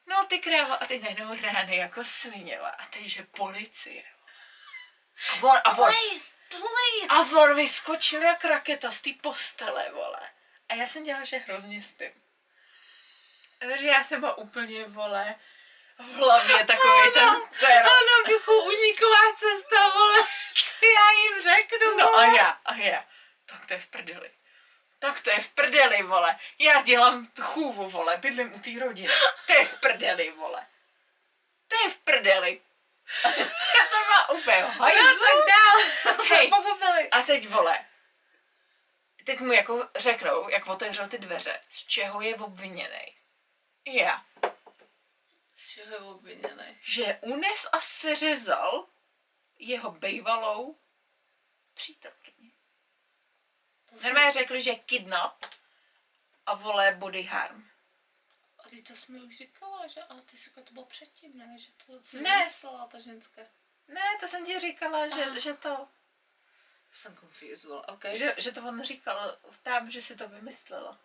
[0.07, 4.03] No ty krávo, a ty najednou rány jako svině, a teď, že policie.
[5.31, 7.35] A on, a on, Please, please.
[7.35, 10.31] a on vyskočil jak raketa z té postele, vole.
[10.69, 12.13] A já jsem dělala, že hrozně spím.
[13.59, 15.35] Takže já jsem byla úplně, vole,
[15.99, 17.29] v hlavě takový ten...
[17.61, 20.19] ten A na duchu uniková cesta, vole,
[20.55, 22.37] co já jim řeknu, no a vole.
[22.37, 23.05] já, a já.
[23.47, 24.31] Tak to je v prdeli.
[24.99, 26.39] Tak to je v prdeli, vole.
[26.59, 29.13] Já dělám chůvu, vole, bydlím u té rodiny.
[29.47, 30.67] To je v prdeli, vole.
[31.69, 32.61] To je v prdeli.
[33.77, 35.05] já jsem byla úplně No, hajzlu.
[35.05, 37.09] tak dál, Hej.
[37.13, 37.87] A teď, vole,
[39.25, 43.17] teď mu jako řeknou, jak otevřel ty dveře, z čeho je obviněný.
[43.87, 44.25] Já.
[45.57, 46.79] Z čeho je obviněný?
[46.83, 48.87] Že unes a seřezal
[49.59, 50.79] jeho bejvalou
[51.75, 52.53] přítelkyni.
[54.03, 55.45] Normálně řekli, že kidnap
[56.47, 57.70] a vole body harm.
[58.71, 60.03] Ty to jsi mi už říkala, že?
[60.03, 61.59] Ale ty jsi to bylo předtím, ne?
[61.59, 62.39] Že to si Ne.
[62.39, 63.43] vymyslela, ta ženská.
[63.89, 65.39] Ne, to jsem ti říkala, že, Aha.
[65.39, 65.89] že to,
[66.93, 68.05] Jsem confused, vole, ok.
[68.15, 70.99] že, že to on říkal tam, že si to vymyslela.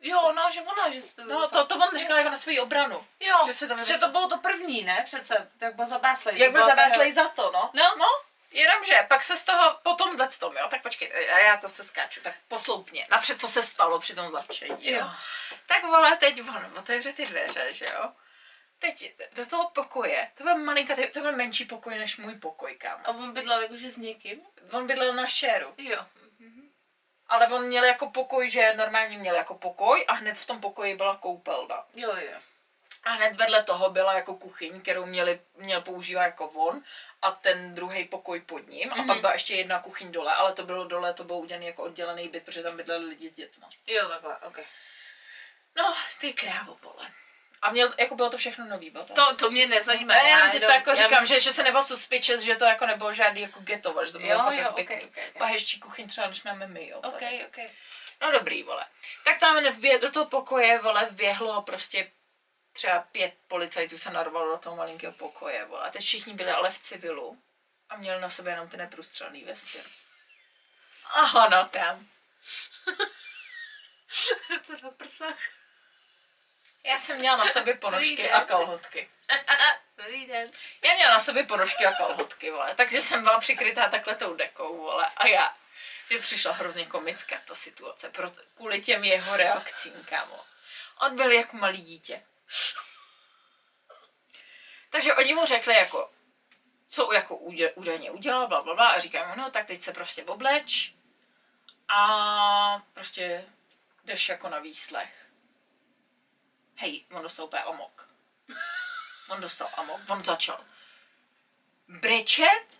[0.00, 1.64] Jo, no, že ona, že jsi to No, vymyslela.
[1.64, 3.06] to, to on říkal jako na svou obranu.
[3.20, 4.00] Jo, že se to že vymyslela.
[4.00, 5.02] to bylo to první, ne?
[5.06, 6.38] Přece, jak byl zabáslej.
[6.38, 7.70] Jak byl zabáslej za to, no.
[7.74, 7.96] No.
[7.98, 8.06] no.
[8.52, 12.20] Jenomže, pak se z toho potom dle tom, jo, tak počkej, a já zase skáču,
[12.20, 13.06] tak posloupně.
[13.10, 14.98] Napřed, co se stalo při tom začení, jo.
[14.98, 15.10] Jo.
[15.66, 18.12] Tak vole, teď on otevře ty dveře, že jo.
[18.78, 23.00] Teď do toho pokoje, to byl malinká, to byl menší pokoj než můj pokoj, kam.
[23.04, 24.40] A on bydlel jakože s někým?
[24.72, 26.06] On bydlel na šéru, Jo.
[27.26, 30.96] ale on měl jako pokoj, že normálně měl jako pokoj a hned v tom pokoji
[30.96, 31.84] byla koupelna.
[31.94, 32.38] Jo, jo.
[33.04, 36.82] A hned vedle toho byla jako kuchyň, kterou měli, měl používat jako on
[37.22, 38.92] a ten druhý pokoj pod ním.
[38.92, 39.20] A pak Mhm.
[39.20, 42.44] byla ještě jedna kuchyň dole, ale to bylo dole, to bylo udělané jako oddělený byt,
[42.44, 43.64] protože tam bydleli lidi s dětmi.
[43.86, 44.58] Jo, takhle, ok.
[45.76, 47.10] No, ty krávo, vole.
[47.62, 49.14] A měl, jako bylo to všechno nový, bylo to.
[49.14, 50.14] To, to mě nezajímá.
[50.14, 52.64] Ne, já ti to jenom- jako říkám, myslím- že, že se nebylo suspicious, že to
[52.64, 54.96] jako nebylo žádný jako ghetto, že to bylo Jo, fakt jo, jako ok, pěkný.
[55.04, 55.38] ok, ok.
[55.38, 56.98] Paheščí kuchyň třeba, než máme my, jo.
[56.98, 57.46] Ok, tady.
[57.46, 57.56] ok.
[58.22, 58.86] No dobrý, vole.
[59.24, 62.10] Tak tam vbě, do toho pokoje, vole, vběhlo prostě
[62.72, 65.88] třeba pět policajtů se narvalo do toho malinkého pokoje, vole.
[65.88, 67.42] A teď všichni byli ale v civilu
[67.88, 69.78] a měli na sobě jenom ty neprůstřelný vesty.
[71.14, 72.08] Aha, no tam.
[74.62, 75.38] Co na prsách?
[76.84, 79.10] Já jsem měla na sobě ponožky a kalhotky.
[79.96, 80.50] Dobrý den.
[80.84, 82.74] Já měla na sobě ponožky a kalhotky, vole.
[82.74, 85.10] Takže jsem byla přikrytá takhle tou dekou, vole.
[85.16, 85.56] A já.
[86.10, 90.44] Mně přišla hrozně komická ta situace, proto, kvůli těm jeho reakcím, kámo.
[91.00, 92.22] On byl jako malý dítě.
[94.90, 96.10] Takže oni mu řekli jako,
[96.88, 97.36] co jako
[97.74, 100.92] údajně udělal, bla, bla, bla, a říkají mu, no tak teď se prostě obleč
[101.88, 103.44] a prostě
[104.04, 105.26] jdeš jako na výslech.
[106.76, 108.08] Hej, on dostal úplně amok.
[109.28, 110.64] On dostal amok, on začal
[111.88, 112.78] brečet.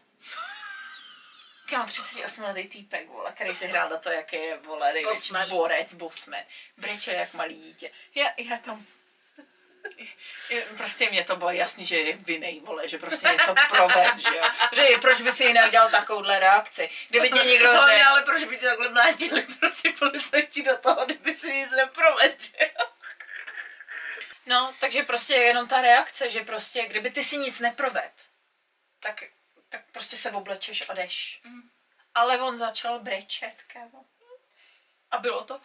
[1.70, 5.94] Kámo, 38 letý týpek, vole, který si hrál na to, jaký je, vole, největší borec,
[5.94, 6.42] bosman.
[6.76, 7.90] Brečel jak malý dítě.
[8.14, 8.86] Já, já tam
[10.76, 14.45] Prostě mě to bylo jasný, že je vinej, vole, že prostě něco proved, že jo.
[14.72, 16.91] Že proč by si jinak dělal takovouhle reakci?
[17.09, 21.05] Kdyby tě někdo Hlavně, řekl, ale proč by tě takhle mlátili prostě policajti do toho,
[21.05, 22.86] kdyby si nic neprovedl, že jo?
[24.47, 28.12] no, takže prostě je jenom ta reakce, že prostě, kdyby ty si nic neproved,
[29.01, 29.24] tak,
[29.68, 31.41] tak prostě se oblečeš a jdeš.
[31.45, 31.70] Mm.
[32.14, 34.05] Ale on začal brečet, kámo.
[35.11, 35.59] A bylo to...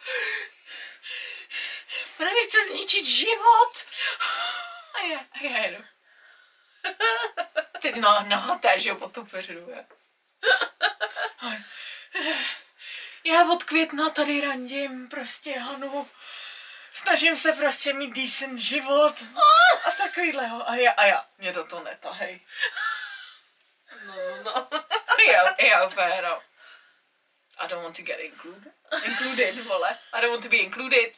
[2.20, 3.86] Ona mi chce zničit život.
[4.94, 5.84] A já, a já jedu.
[7.82, 9.68] Teď na, nahaté, že jo, po tu peřinu,
[13.24, 16.10] Já od května tady randím, prostě, Hanu.
[16.92, 19.14] Snažím se prostě mít decent život.
[19.84, 20.70] A takovýhleho.
[20.70, 22.40] A já, a já, mě do toho netahej.
[24.06, 24.68] No, no, no.
[25.32, 26.42] Já, já úplně, no.
[27.58, 28.72] I don't want to get included.
[29.04, 29.98] Included, vole.
[30.12, 31.14] I don't want to be included.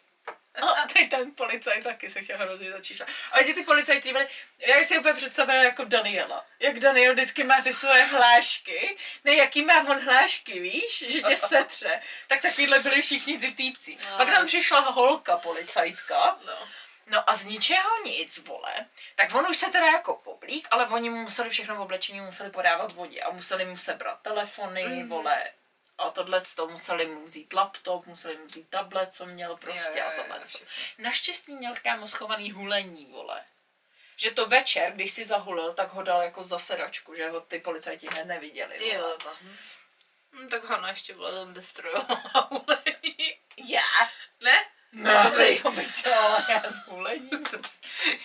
[0.82, 3.02] A teď ten policajt taky se chtěl hrozně začít.
[3.32, 4.28] A ty ty policajti byli,
[4.58, 6.46] jak si úplně představila jako Daniela.
[6.60, 8.96] Jak Daniel vždycky má ty svoje hlášky.
[9.24, 11.04] Ne, jaký má on hlášky, víš?
[11.08, 12.02] Že tě setře.
[12.26, 13.98] Tak takovýhle byli všichni ty týpci.
[14.10, 14.16] No.
[14.16, 16.38] Pak tam přišla holka policajtka.
[16.46, 16.68] no.
[17.10, 18.74] No a z ničeho nic, vole.
[19.16, 22.50] Tak on už se teda jako oblík, ale oni mu museli všechno v oblečení museli
[22.50, 25.08] podávat vodě a museli mu sebrat telefony, mm.
[25.08, 25.44] vole.
[25.98, 30.04] A tohle to museli mu vzít laptop, museli mu vzít tablet, co měl prostě Jo,
[30.04, 30.44] jo, a jo, tohle.
[30.44, 30.66] všechno.
[30.98, 33.44] Naštěstí měl kámo schovaný hulení, vole.
[34.16, 37.58] Že to večer, když si zahulil, tak ho dal jako za sedačku, že ho ty
[37.58, 38.78] policajti hned neviděli.
[38.78, 38.94] Vole.
[38.94, 39.18] Jo,
[40.32, 40.48] no.
[40.48, 43.34] Tak Hana ještě byla tam destrojovala hulení.
[43.56, 44.08] Já?
[44.40, 44.64] Ne?
[44.92, 47.30] No, dobrý, to by dělala já s hulením.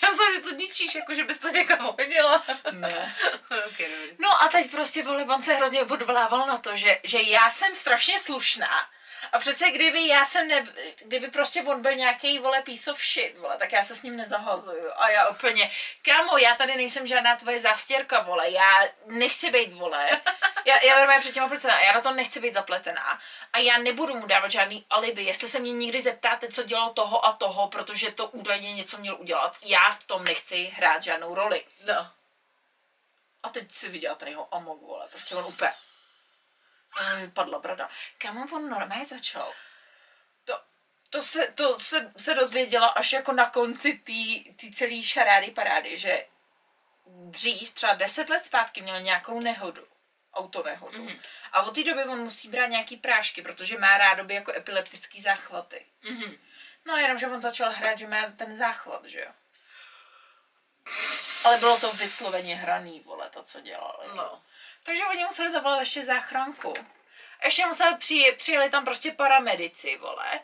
[0.04, 2.44] Já myslím, že to ničíš, jako že bys to někam hodila.
[2.72, 3.16] Ne.
[3.50, 4.16] ok, dobrý.
[4.20, 7.76] No a teď prostě, vole, on se hrozně odvolával na to, že, že já jsem
[7.76, 8.90] strašně slušná
[9.32, 10.68] A přece kdyby já jsem ne,
[11.02, 14.18] kdyby prostě on byl nějaký vole piece of shit, vole, tak já se s ním
[14.18, 14.92] nezahazuju.
[14.96, 15.72] A já úplně,
[16.02, 18.74] kámo, já tady nejsem žádná tvoje zástěrka, vole, já
[19.06, 20.22] nechci být, vole.
[20.66, 23.20] Já, já normálně před těma pletená, já na to nechci být zapletená.
[23.54, 25.24] A já nebudu mu dávat žádný alibi.
[25.24, 29.16] Jestli se mě někdy zeptáte, co dělal toho a toho, protože to údajně něco měl
[29.20, 31.66] udělat, já v tom nechci hrát žádnou roli.
[31.86, 32.08] No.
[33.44, 35.74] A teď si viděla ten jeho amok, vole, prostě on úplně...
[37.20, 37.90] Mi Padla brada.
[38.18, 39.54] Kam on normálně začal?
[40.46, 40.60] To,
[41.10, 43.94] to, se, to se, se dozvěděla až jako na konci
[44.56, 46.26] té celé šarády parády, že
[47.06, 49.88] dřív, třeba deset let zpátky, měl nějakou nehodu
[50.34, 50.98] autonehodu.
[50.98, 51.20] Mm-hmm.
[51.52, 55.86] A od té doby on musí brát nějaký prášky, protože má rádoby jako epileptický záchvaty.
[56.02, 56.38] Mhm.
[56.86, 59.32] No jenom, že on začal hrát, že má ten záchvat, že jo.
[61.44, 64.08] Ale bylo to vysloveně hraný, vole, to, co dělali.
[64.16, 64.42] No.
[64.84, 66.74] Takže oni museli zavolat ještě záchranku.
[67.44, 70.40] Ještě museli přijít, přijeli tam prostě paramedici, vole.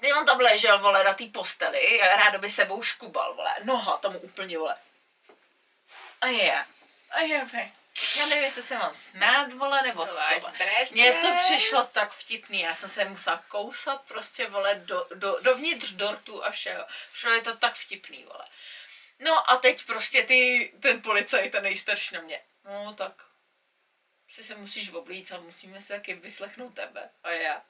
[0.00, 3.54] Kdy on tam ležel, vole, na té posteli, rádoby sebou škubal, vole.
[3.62, 4.76] Noha tomu úplně, vole.
[6.20, 6.64] A je,
[7.10, 7.70] a je, ve.
[8.18, 10.40] Já nevím, jestli se mám smát, vole, nebo co.
[10.40, 10.52] Vole.
[10.58, 10.90] brečet.
[10.90, 15.90] Mně to přišlo tak vtipný, já jsem se musela kousat prostě, vole, do, do, dovnitř
[15.90, 16.84] dortu a všeho.
[17.12, 18.44] Šlo je to tak vtipný, vole.
[19.18, 22.40] No a teď prostě ty, ten policajt, ten nejstarší na mě.
[22.64, 23.12] No tak,
[24.28, 27.10] si se musíš oblíct a musíme se taky vyslechnout tebe.
[27.22, 27.62] A já.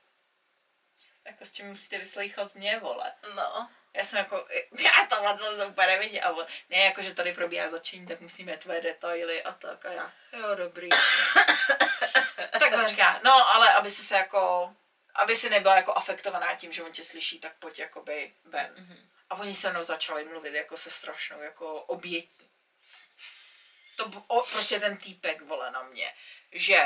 [1.27, 3.13] Jako s čím musíte vyslechat mě, vole.
[3.35, 3.71] No.
[3.95, 4.47] Já jsem jako,
[4.79, 6.41] já tohle jsem to úplně neviděl.
[6.41, 9.87] A ne, jako, že tady probíhá začení, tak musíme tvoje detaily a tak.
[9.87, 10.89] A já, jo, dobrý.
[12.59, 14.75] tak říká, no, ale aby si se jako,
[15.15, 18.75] aby si nebyla jako afektovaná tím, že on tě slyší, tak pojď jakoby ven.
[18.75, 19.09] Mm-hmm.
[19.31, 22.51] A oni se mnou začali mluvit jako se strašnou jako obětí.
[23.99, 26.13] To o, prostě ten týpek vole na mě,
[26.53, 26.79] že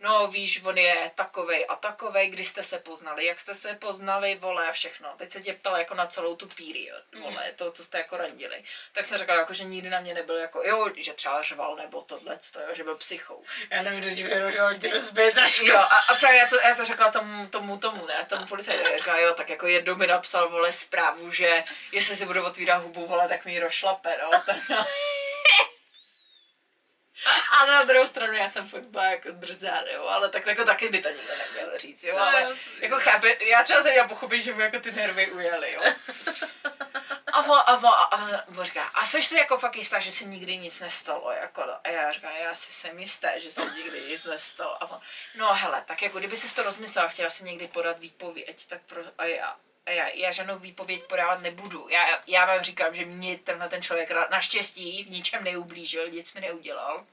[0.00, 4.34] no víš, on je takovej a takovej, kdy jste se poznali, jak jste se poznali,
[4.34, 5.14] vole a všechno.
[5.16, 8.64] Teď se tě ptala jako na celou tu period, vole, to, co jste jako randili.
[8.92, 12.02] Tak jsem řekla, jako, že nikdy na mě nebyl jako, jo, že třeba řval nebo
[12.02, 13.44] tohle, to, jo, že byl psychou.
[13.70, 14.24] Já nevím, kdo ti
[14.80, 15.66] tě rozbije trošku.
[15.66, 18.88] Jo, a, a právě já to, já to řekla tomu, tomu, tomu, ne, tomu policajtu.
[18.88, 22.82] Já říkala, jo, tak jako jednou mi napsal, vole, zprávu, že jestli si budu otvírat
[22.82, 24.42] hubu, vole, tak mi ji rozšlape, no.
[24.46, 24.56] Tak,
[27.60, 30.88] a na druhou stranu já jsem fakt byla jako drzá, jo, ale tak jako taky
[30.88, 32.72] by to nikdo neměl říct, jo, No, ale jasně.
[32.80, 35.82] jako chápe, já třeba jsem měla pochopit, že mu jako ty nervy ujeli, jo.
[37.32, 38.16] A on, a on, a
[38.48, 41.62] on, on říká, a seš si jako fakt jistá, že se nikdy nic nestalo, jako,
[41.84, 44.82] a já říkám, já si jsem jistá, že se nikdy nic nestalo.
[44.82, 45.00] A on,
[45.34, 49.02] no hele, tak jako kdyby si to rozmyslela, chtěla si někdy podat výpověď, tak pro,
[49.18, 49.56] a já, a
[49.90, 51.88] já, já žádnou výpověď podávat nebudu.
[51.88, 56.40] Já, já vám říkám, že mě tenhle ten člověk naštěstí v ničem neublížil, nic mi
[56.40, 57.06] neudělal.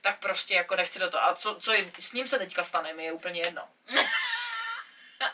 [0.00, 1.24] Tak prostě jako nechci do toho.
[1.24, 3.68] A co, co je, s ním se teďka stane, mi je úplně jedno.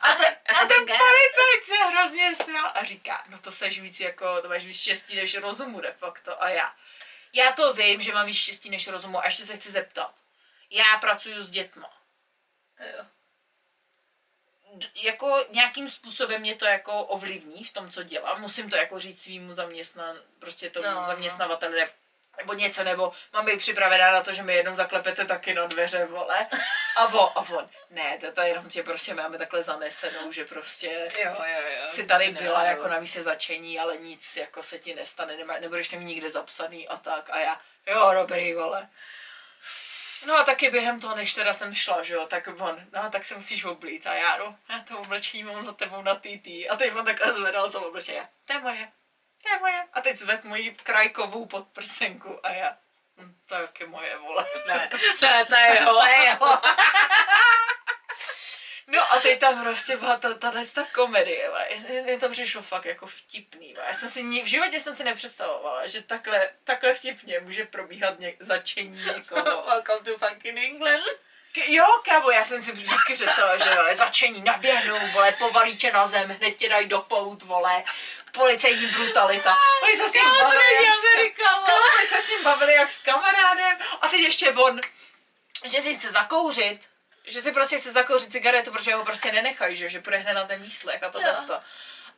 [0.00, 4.42] A ten, a ten policajt se hrozně smál a říká, no to seš víc jako,
[4.42, 6.42] to máš víc štěstí než rozumu de facto.
[6.42, 6.74] A já,
[7.32, 10.14] já to vím, že mám víc štěstí než rozumu a ještě se chci zeptat.
[10.70, 11.92] Já pracuji s dětma.
[12.80, 13.04] Jo.
[14.94, 18.40] Jako nějakým způsobem mě to jako ovlivní v tom, co dělám.
[18.40, 21.06] Musím to jako říct svýmu zaměstnan, prostě tomu No, no, no.
[21.06, 21.90] zaměstnavateli ne-
[22.38, 26.04] nebo něco, nebo mám být připravená na to, že mi jednou zaklepete taky na dveře,
[26.06, 26.46] vole.
[26.96, 31.10] A on, a on, ne, to, to jenom tě prostě máme takhle zanesenou, že prostě
[31.18, 31.90] Jo, jo, jo.
[31.90, 32.64] jsi tady Ne, byla no.
[32.66, 36.88] jako na místě začení, ale nic jako se ti nestane, nema, nebudeš tam nikde zapsaný
[36.88, 37.30] a tak.
[37.30, 38.88] A já, jo, dobrý, vole.
[40.26, 43.24] No a taky během toho, než teda jsem šla, že jo, tak on, no tak
[43.24, 46.46] se musíš oblíct a já, no, já to oblečení mám za tebou na TT.
[46.70, 48.88] A teď on takhle zvedal to oblečení, já, to je moje,
[49.42, 49.84] to je moje.
[49.92, 52.76] A teď zved moji krajkovou podprsenku a já,
[53.16, 54.46] hm, to je moje, vole.
[54.66, 54.90] Ne,
[55.22, 55.94] ne, to je jeho.
[56.00, 56.60] To je jeho.
[58.92, 61.50] No a teď tam prostě byla ta, ta, ta komedie.
[62.04, 63.74] Mně- to přišlo fakt jako vtipný.
[63.88, 68.34] Já jsem si, v životě jsem si nepředstavovala, že takhle, takhle vtipně může probíhat ně,
[68.40, 69.62] začení někoho.
[69.66, 71.04] Welcome to fucking England.
[71.54, 75.92] K- Jo, kámo, já jsem si vždycky představila, že vole, začení naběhnou, vole, povalí tě
[75.92, 77.84] na zem, hned tě dají do pout, vole,
[78.32, 79.56] policejní brutalita.
[79.82, 81.80] Oni se s tím bavili, jak s, Amerika, vole.
[81.98, 84.80] oni se s tím bavili jak s kamarádem a teď ještě on,
[85.64, 86.80] že si chce zakouřit,
[87.24, 90.44] že si prostě chce zakouřit cigaretu, protože ho prostě nenechají, že, že půjde hned na
[90.46, 91.34] ten výslech a to Jo.
[91.46, 91.60] to.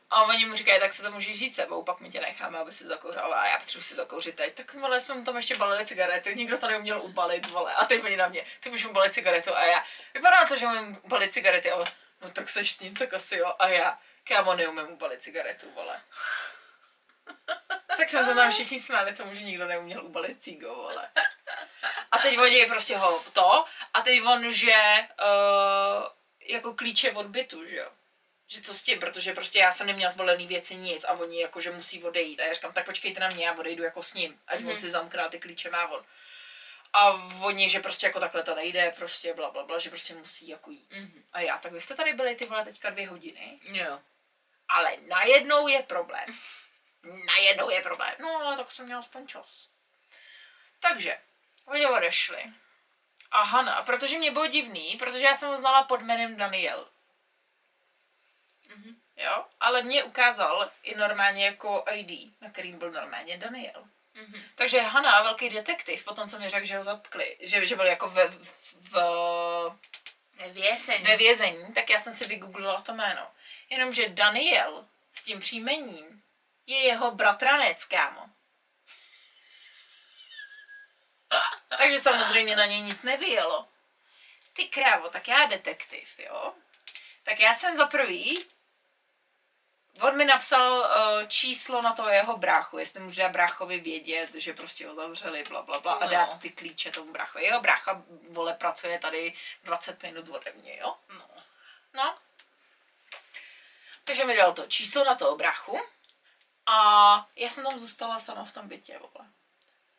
[0.09, 2.71] A oni mu říkají, tak se to můžeš říct sebou, pak my tě necháme, aby
[2.71, 3.33] si zakouřil.
[3.33, 4.55] A já potřebuji si zakouřit teď.
[4.55, 7.73] Tak vole, jsme mu tam ještě balili cigarety, nikdo to neuměl ubalit, vole.
[7.73, 9.55] A teď oni na mě, ty už mu balit cigaretu.
[9.55, 9.83] A já,
[10.13, 11.71] vypadá to, že umím balit cigarety.
[11.71, 11.85] A on,
[12.21, 13.53] no tak seš s ním, tak asi jo.
[13.59, 16.01] A já, kámo, neumím ubalit cigaretu, vole.
[17.97, 21.09] Tak jsme se tam všichni smáli tomu, že nikdo neuměl ubalit cigo, vole.
[22.11, 24.75] A teď oni prostě ho to, a teď on, že
[25.19, 26.07] uh,
[26.47, 27.91] jako klíče od bytu, že jo.
[28.47, 31.59] Že co s tím, protože prostě já jsem neměla zvolený věci nic a oni jako,
[31.59, 32.39] že musí odejít.
[32.39, 34.69] A já říkám, tak počkejte na mě, já odejdu jako s ním, ať mm-hmm.
[34.69, 36.05] on si zamkne ty klíče má on.
[36.93, 37.09] A
[37.41, 40.71] oni, že prostě jako takhle to nejde, prostě bla, bla, bla, že prostě musí jako
[40.71, 40.91] jít.
[40.91, 41.23] Mhm.
[41.33, 43.99] A já, tak vy jste tady byli ty vole teďka dvě hodiny, Jo.
[44.69, 46.25] ale najednou je problém.
[47.03, 48.15] Najednou je problém.
[48.19, 49.69] No, ale tak jsem měla aspoň čas.
[50.79, 51.17] Takže,
[51.65, 52.43] oni odešli.
[53.31, 56.87] A Hana, protože mě bylo divný, protože já jsem ho znala pod jménem Daniel.
[58.69, 58.95] Mhm.
[59.17, 63.87] Jo, ale mě ukázal i normálně jako ID, na kterým byl normálně Daniel.
[64.13, 64.43] Mhm.
[64.55, 68.09] Takže Hana, velký detektiv, potom co mi řekl, že ho zatkli, že, že byl jako
[68.09, 69.77] ve, v, v,
[70.51, 71.03] Věseň.
[71.03, 73.31] ve vězení, tak já jsem si vygooglila to jméno.
[73.69, 76.22] Jenomže Daniel s tím příjmením
[76.65, 78.29] je jeho bratranec, kámo.
[81.77, 83.67] Takže samozřejmě na něj nic nevyjelo.
[84.53, 86.53] Ty krávo, tak já detektiv, jo?
[87.23, 88.45] Tak já jsem za prvý,
[90.01, 94.53] on mi napsal uh, číslo na toho jeho bráchu, jestli může dát bráchovi vědět, že
[94.53, 96.11] prostě ho zavřeli, bla, bla, bla, a No.
[96.11, 97.43] dát ty klíče tomu bráchovi.
[97.45, 99.33] Jeho brácha, vole, pracuje tady
[99.63, 100.95] 20 minut ode mě, jo?
[101.09, 101.29] No.
[101.93, 102.17] No.
[104.03, 105.81] Takže mi dal to číslo na toho bráchu
[106.65, 109.27] a já jsem tam zůstala sama v tom bytě, vole.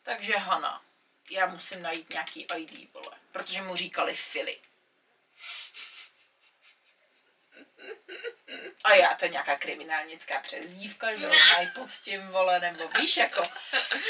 [0.03, 0.81] Takže Hana,
[1.29, 4.59] já musím najít nějaký ID, vole, protože mu říkali Fili.
[8.83, 13.17] A já, to je nějaká kriminálnická přezdívka, že jo, mají pod tím, vole, nebo víš,
[13.17, 13.43] jako,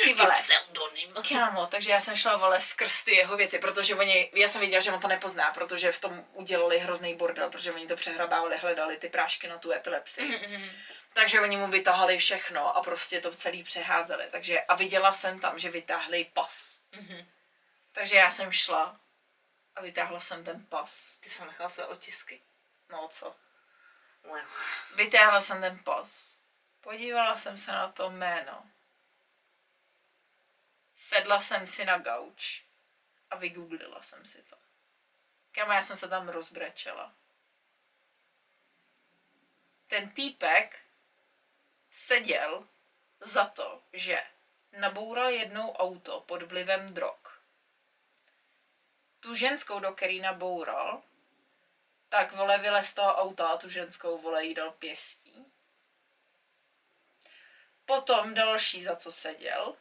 [0.04, 0.34] ty vole.
[0.34, 1.14] Pseudonym.
[1.30, 4.82] Kámo, takže já jsem šla vole skrz ty jeho věci, protože oni, já jsem věděla,
[4.82, 8.98] že on to nepozná, protože v tom udělali hrozný bordel, protože oni to přehrabávali, hledali
[8.98, 10.48] ty prášky na tu epilepsii.
[10.48, 10.70] Mhm.
[11.16, 14.28] Takže oni mu vytahali všechno a prostě to celý přeházeli.
[14.32, 16.82] Takže a viděla jsem tam, že vytáhli pas.
[16.92, 17.28] Mhm.
[17.92, 19.00] Takže já jsem šla
[19.76, 21.18] a vytáhla jsem ten pas.
[21.18, 22.42] Ty jsem nechala své otisky.
[22.90, 23.36] No co?
[24.24, 24.40] Wow.
[24.96, 26.38] Vytáhla jsem ten pas.
[26.82, 28.70] Podívala jsem se na to jméno.
[30.96, 32.64] Sedla jsem si na gauč
[33.30, 34.56] a vygooglila jsem si to.
[35.52, 37.14] Kámo, já jsem se tam rozbrečela.
[39.88, 40.85] Ten týpek
[41.96, 42.68] seděl
[43.20, 44.24] za to, že
[44.72, 47.42] naboural jednou auto pod vlivem drog.
[49.20, 51.02] Tu ženskou, do který naboural,
[52.10, 55.46] tak vole vylez z toho auta a tu ženskou vole jí dal pěstí.
[57.86, 59.76] Potom další, za co seděl,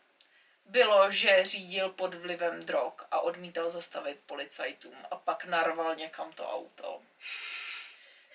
[0.64, 6.50] bylo, že řídil pod vlivem drog a odmítal zastavit policajtům a pak narval někam to
[6.50, 7.02] auto.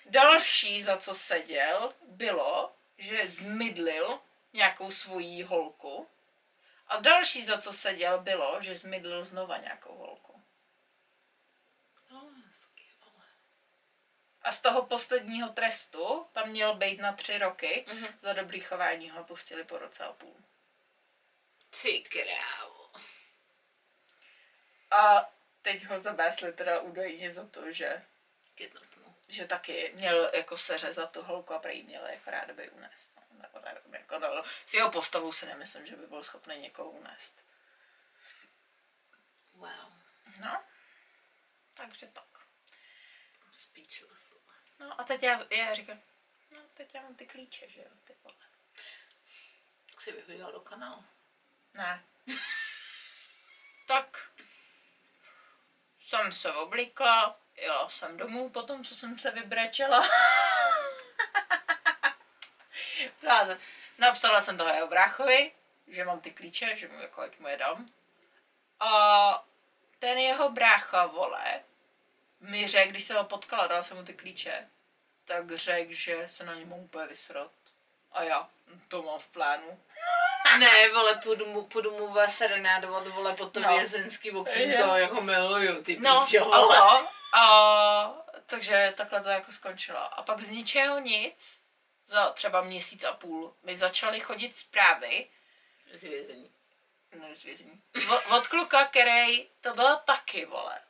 [0.06, 4.20] Další, za co seděl, bylo, že zmydlil
[4.52, 6.08] nějakou svojí holku.
[6.86, 10.42] A další, za co seděl, bylo, že zmydlil znova nějakou holku.
[12.10, 12.30] No.
[14.42, 17.84] A z toho posledního trestu tam měl být na tři roky.
[17.88, 18.18] Mhm.
[18.20, 20.36] Za dobrý chování ho pustili po roce a půl.
[21.82, 22.90] Ty krávo.
[24.90, 25.32] A
[25.62, 28.04] teď ho zabásli teda údajně za to, že,
[28.54, 28.89] Kidnapnu.
[29.32, 33.16] Že taky měl jako seřezat tu holku a prý měl jako rád by unést.
[33.16, 36.90] No, nebo nevím, jako, no, s jeho postavou si nemyslím, že by byl schopný někoho
[36.90, 37.44] unést.
[39.52, 39.92] Wow.
[40.40, 40.64] No,
[41.74, 42.24] takže tak.
[43.52, 44.32] Speechless.
[44.78, 46.00] No a teď já, já říkám,
[46.50, 48.36] no teď já mám ty klíče, že jo, ty vole.
[49.90, 51.04] Tak si vyhodila do kanálu.
[51.74, 52.04] Ne.
[53.86, 54.30] tak
[56.00, 60.08] jsem se oblíkla, jela jsem domů potom, co jsem se vybrečela.
[63.98, 65.52] Napsala jsem toho jeho bráchovi,
[65.88, 67.86] že mám ty klíče, že mu jako ať mu je dám.
[68.80, 69.44] A
[69.98, 71.60] ten jeho brácha, vole,
[72.40, 74.68] mi řekl, když jsem ho potkala, dala jsem mu ty klíče,
[75.24, 77.50] tak řekl, že se na ně mohu úplně vysrat.
[78.12, 78.48] A já,
[78.88, 79.80] to mám v plánu.
[80.58, 83.76] Ne, vole, půjdu mu, půjdu mu serenádovat, vole, pod to No.
[83.76, 86.50] vězenský okýnko, jako miluju, ty No, píčo.
[87.32, 88.12] A,
[88.46, 90.18] takže takhle to jako skončilo.
[90.18, 91.60] A pak z ničeho nic,
[92.06, 95.28] za třeba měsíc a půl, mi začaly chodit zprávy,
[95.94, 96.50] Z vězení.
[97.14, 100.80] ne z vězení, od, od kluka, který to bylo taky, vole.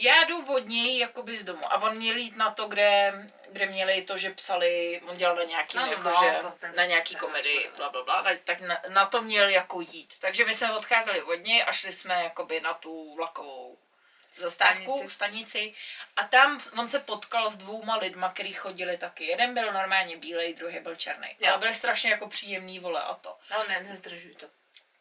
[0.00, 3.12] Já jdu od něj jakoby z domu a on měl jít na to, kde,
[3.52, 6.66] kde měli to, že psali, on dělal na nějaký, No, no, jako, no, že, to
[6.76, 10.14] na nějaký komedii, bla, bla, bla, tak- tak na, na, to měl jako jít.
[10.18, 13.78] Takže my jsme odcházeli od něj a šli jsme jakoby na tu vlakovou
[14.34, 15.14] zastávku, stanici.
[15.14, 15.74] Stanici.
[16.16, 19.24] a tam on se potkal s dvouma lidma, kteří chodili taky.
[19.26, 21.36] Jeden byl normálně bílej, druhý byl černý.
[21.48, 23.36] Ale byli strašně jako příjemný vole a to.
[23.50, 24.46] No ne, nezdržuj to.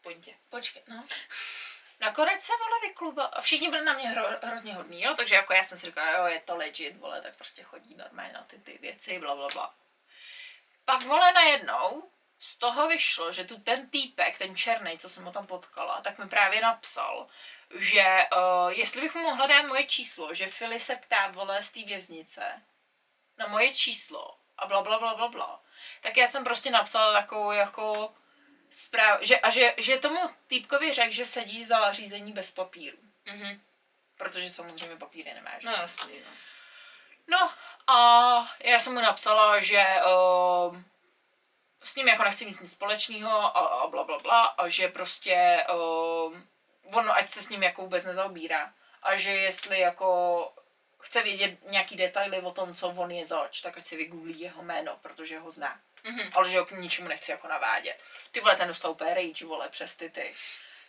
[0.02, 0.32] Pojďte.
[0.50, 1.04] Počkej, no.
[2.00, 5.54] Nakonec se vole vykluba a všichni byli na mě hro, hrozně hodný, jo, takže jako
[5.54, 8.60] já jsem si říkala, jo, je to legit, vole, tak prostě chodí normálně na ty,
[8.60, 9.74] ty věci, bla, bla, bla.
[10.86, 15.32] Pak, vole, najednou z toho vyšlo, že tu ten týpek, ten černý, co jsem ho
[15.32, 17.28] tam potkala, tak mi právě napsal,
[17.76, 21.72] že uh, jestli bych mu mohla dát moje číslo, že Fili se ptá, vole, z
[21.72, 22.62] té věznice
[23.38, 25.62] na moje číslo a bla, bla, bla, bla, bla.
[26.02, 28.14] Tak já jsem prostě napsala takovou jako
[28.72, 32.98] zpráv, že, a že, že tomu týpkovi řekl, že sedí za řízení bez papíru.
[33.26, 33.62] Mhm.
[34.18, 35.68] Protože samozřejmě papíry nemá, že?
[35.68, 36.32] No jasný, no.
[37.28, 37.52] No
[37.88, 40.78] a já jsem mu napsala, že uh,
[41.84, 45.66] s ním jako nechci mít nic společného a, a bla, bla, bla a že prostě
[45.74, 46.38] uh,
[46.94, 48.74] on ať se s ním jako vůbec nezaobírá
[49.04, 50.54] a že jestli jako
[51.00, 54.64] chce vědět nějaký detaily o tom, co on je zač, tak ať si vygooglí jeho
[54.64, 55.80] jméno, protože ho zná.
[56.04, 56.32] Mhm.
[56.36, 58.00] Ale že ho k ničemu nechci jako navádět.
[58.32, 60.34] Ty vole, ten dostal úplně rage, vole, přes ty ty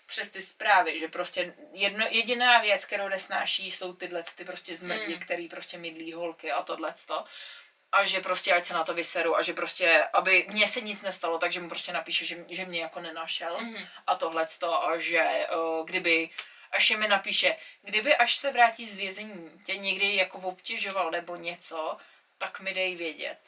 [0.07, 5.15] přes ty zprávy, že prostě jedno, jediná věc, kterou nesnáší, jsou tyhle ty prostě zmrdi,
[5.17, 5.21] Mm.
[5.23, 7.25] který prostě mydlí holky a tohleto.
[7.93, 11.03] A že prostě ať se na to vyseru a že prostě, aby mně se nic
[11.03, 13.87] nestalo, takže mu prostě napíše, že, že mě jako nenašel Mhm.
[14.07, 15.47] a tohleto a že
[15.81, 16.31] uh, kdyby
[16.73, 21.97] až mi napíše, kdyby až se vrátí z vězení, tě někdy jako obtěžoval nebo něco,
[22.39, 23.39] tak mi dej vědět.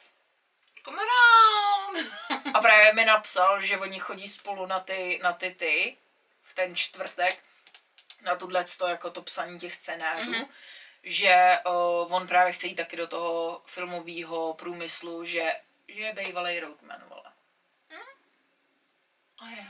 [0.85, 2.11] Come around.
[2.53, 5.97] A právě mi napsal, že oni chodí spolu na ty, na ty ty,
[6.43, 7.39] v ten čtvrtek,
[8.21, 10.41] na tuhle to, jako to psaní těch scénářů, Mhm.
[10.41, 10.47] mm-hmm.
[11.03, 15.55] že uh, on právě chce jít taky do toho filmového průmyslu, že,
[15.87, 17.23] že je bývalý roadman, vole.
[19.39, 19.65] A je.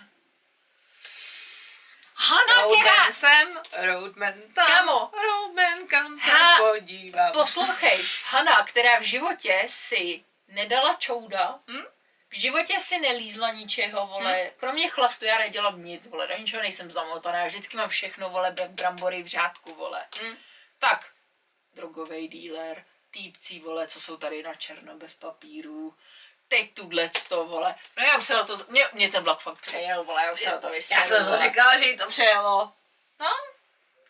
[2.16, 2.62] Hana.
[2.62, 4.68] Roadman jsem, roadman tam.
[4.68, 5.12] Kamo.
[5.24, 6.58] Roadman kam se Ha.
[6.58, 7.32] podívám.
[7.32, 11.86] Poslouchej, Hana, která v životě si nedala čouda, Hm?
[12.30, 16.92] v životě si nelízla ničeho, vole, kromě chlastu já nedělám nic, vole, do ničeho nejsem
[16.92, 20.06] zamotaná, já vždycky mám všechno, vole, brambory v řádku, vole.
[20.22, 20.38] Hm?
[20.80, 21.12] Tak,
[21.74, 25.96] drogový dealer, týpcí, vole, co jsou tady na černo bez papíru,
[26.48, 27.76] teď tuhle to, vole.
[27.98, 30.42] No já už se na to, mě, mě ten vlak fakt přejel, vole, já už
[30.42, 32.74] se na to vyseru, Já jsem to říkala, že jí to přejelo.
[33.20, 33.28] No,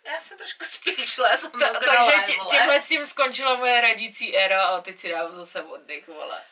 [0.06, 1.42] já jsem trošku speechless.
[1.60, 5.64] Ta, takže tě, tímhle s tím skončila moje radící éra a teď si dám zase
[5.64, 6.44] oddech, vole.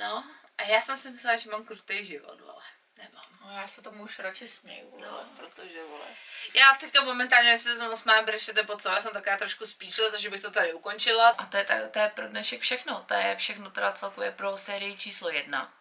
[0.00, 0.24] No,
[0.58, 2.62] a já jsem si myslela, že mám krutý život, vole.
[2.98, 3.24] Nemám.
[3.44, 5.24] No já se tomu už radši směju, vole, No.
[5.36, 6.06] protože, vole.
[6.54, 10.12] Já teďka momentálně, jestli se moc mám brešete po co, já jsem taková trošku speechless,
[10.12, 11.28] takže bych to tady ukončila.
[11.28, 13.04] A to je, to, to je pro dnešek všechno.
[13.08, 15.72] To je všechno teda celkově pro sérii číslo jedna.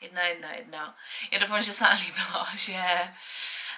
[0.00, 0.98] Jedna, jedna, jedna.
[1.30, 2.82] Já doufám, že se vám líbilo, že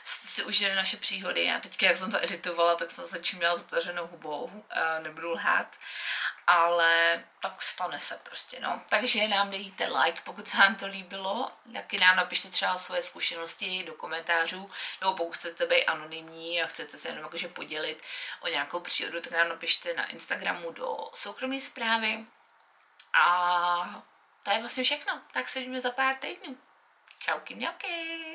[0.05, 1.45] si užili naše příhody.
[1.45, 5.31] Já teďka, jak jsem to editovala, tak jsem se čím měla zataženou hubou, eh, nebudu
[5.31, 5.77] lhát.
[6.47, 8.83] Ale tak stane se prostě, no.
[8.89, 11.53] Takže nám dejte like, pokud se vám to líbilo.
[11.73, 14.71] Taky nám napište třeba svoje zkušenosti do komentářů,
[15.01, 18.03] nebo pokud chcete být anonymní a chcete se jenom jakože podělit
[18.41, 22.27] o nějakou přírodu, tak nám napište na Instagramu do soukromé zprávy.
[23.13, 24.05] A
[24.43, 25.21] to je vlastně všechno.
[25.33, 26.59] Tak se vidíme za pár týdnů.
[27.19, 28.34] Čauky mňauky.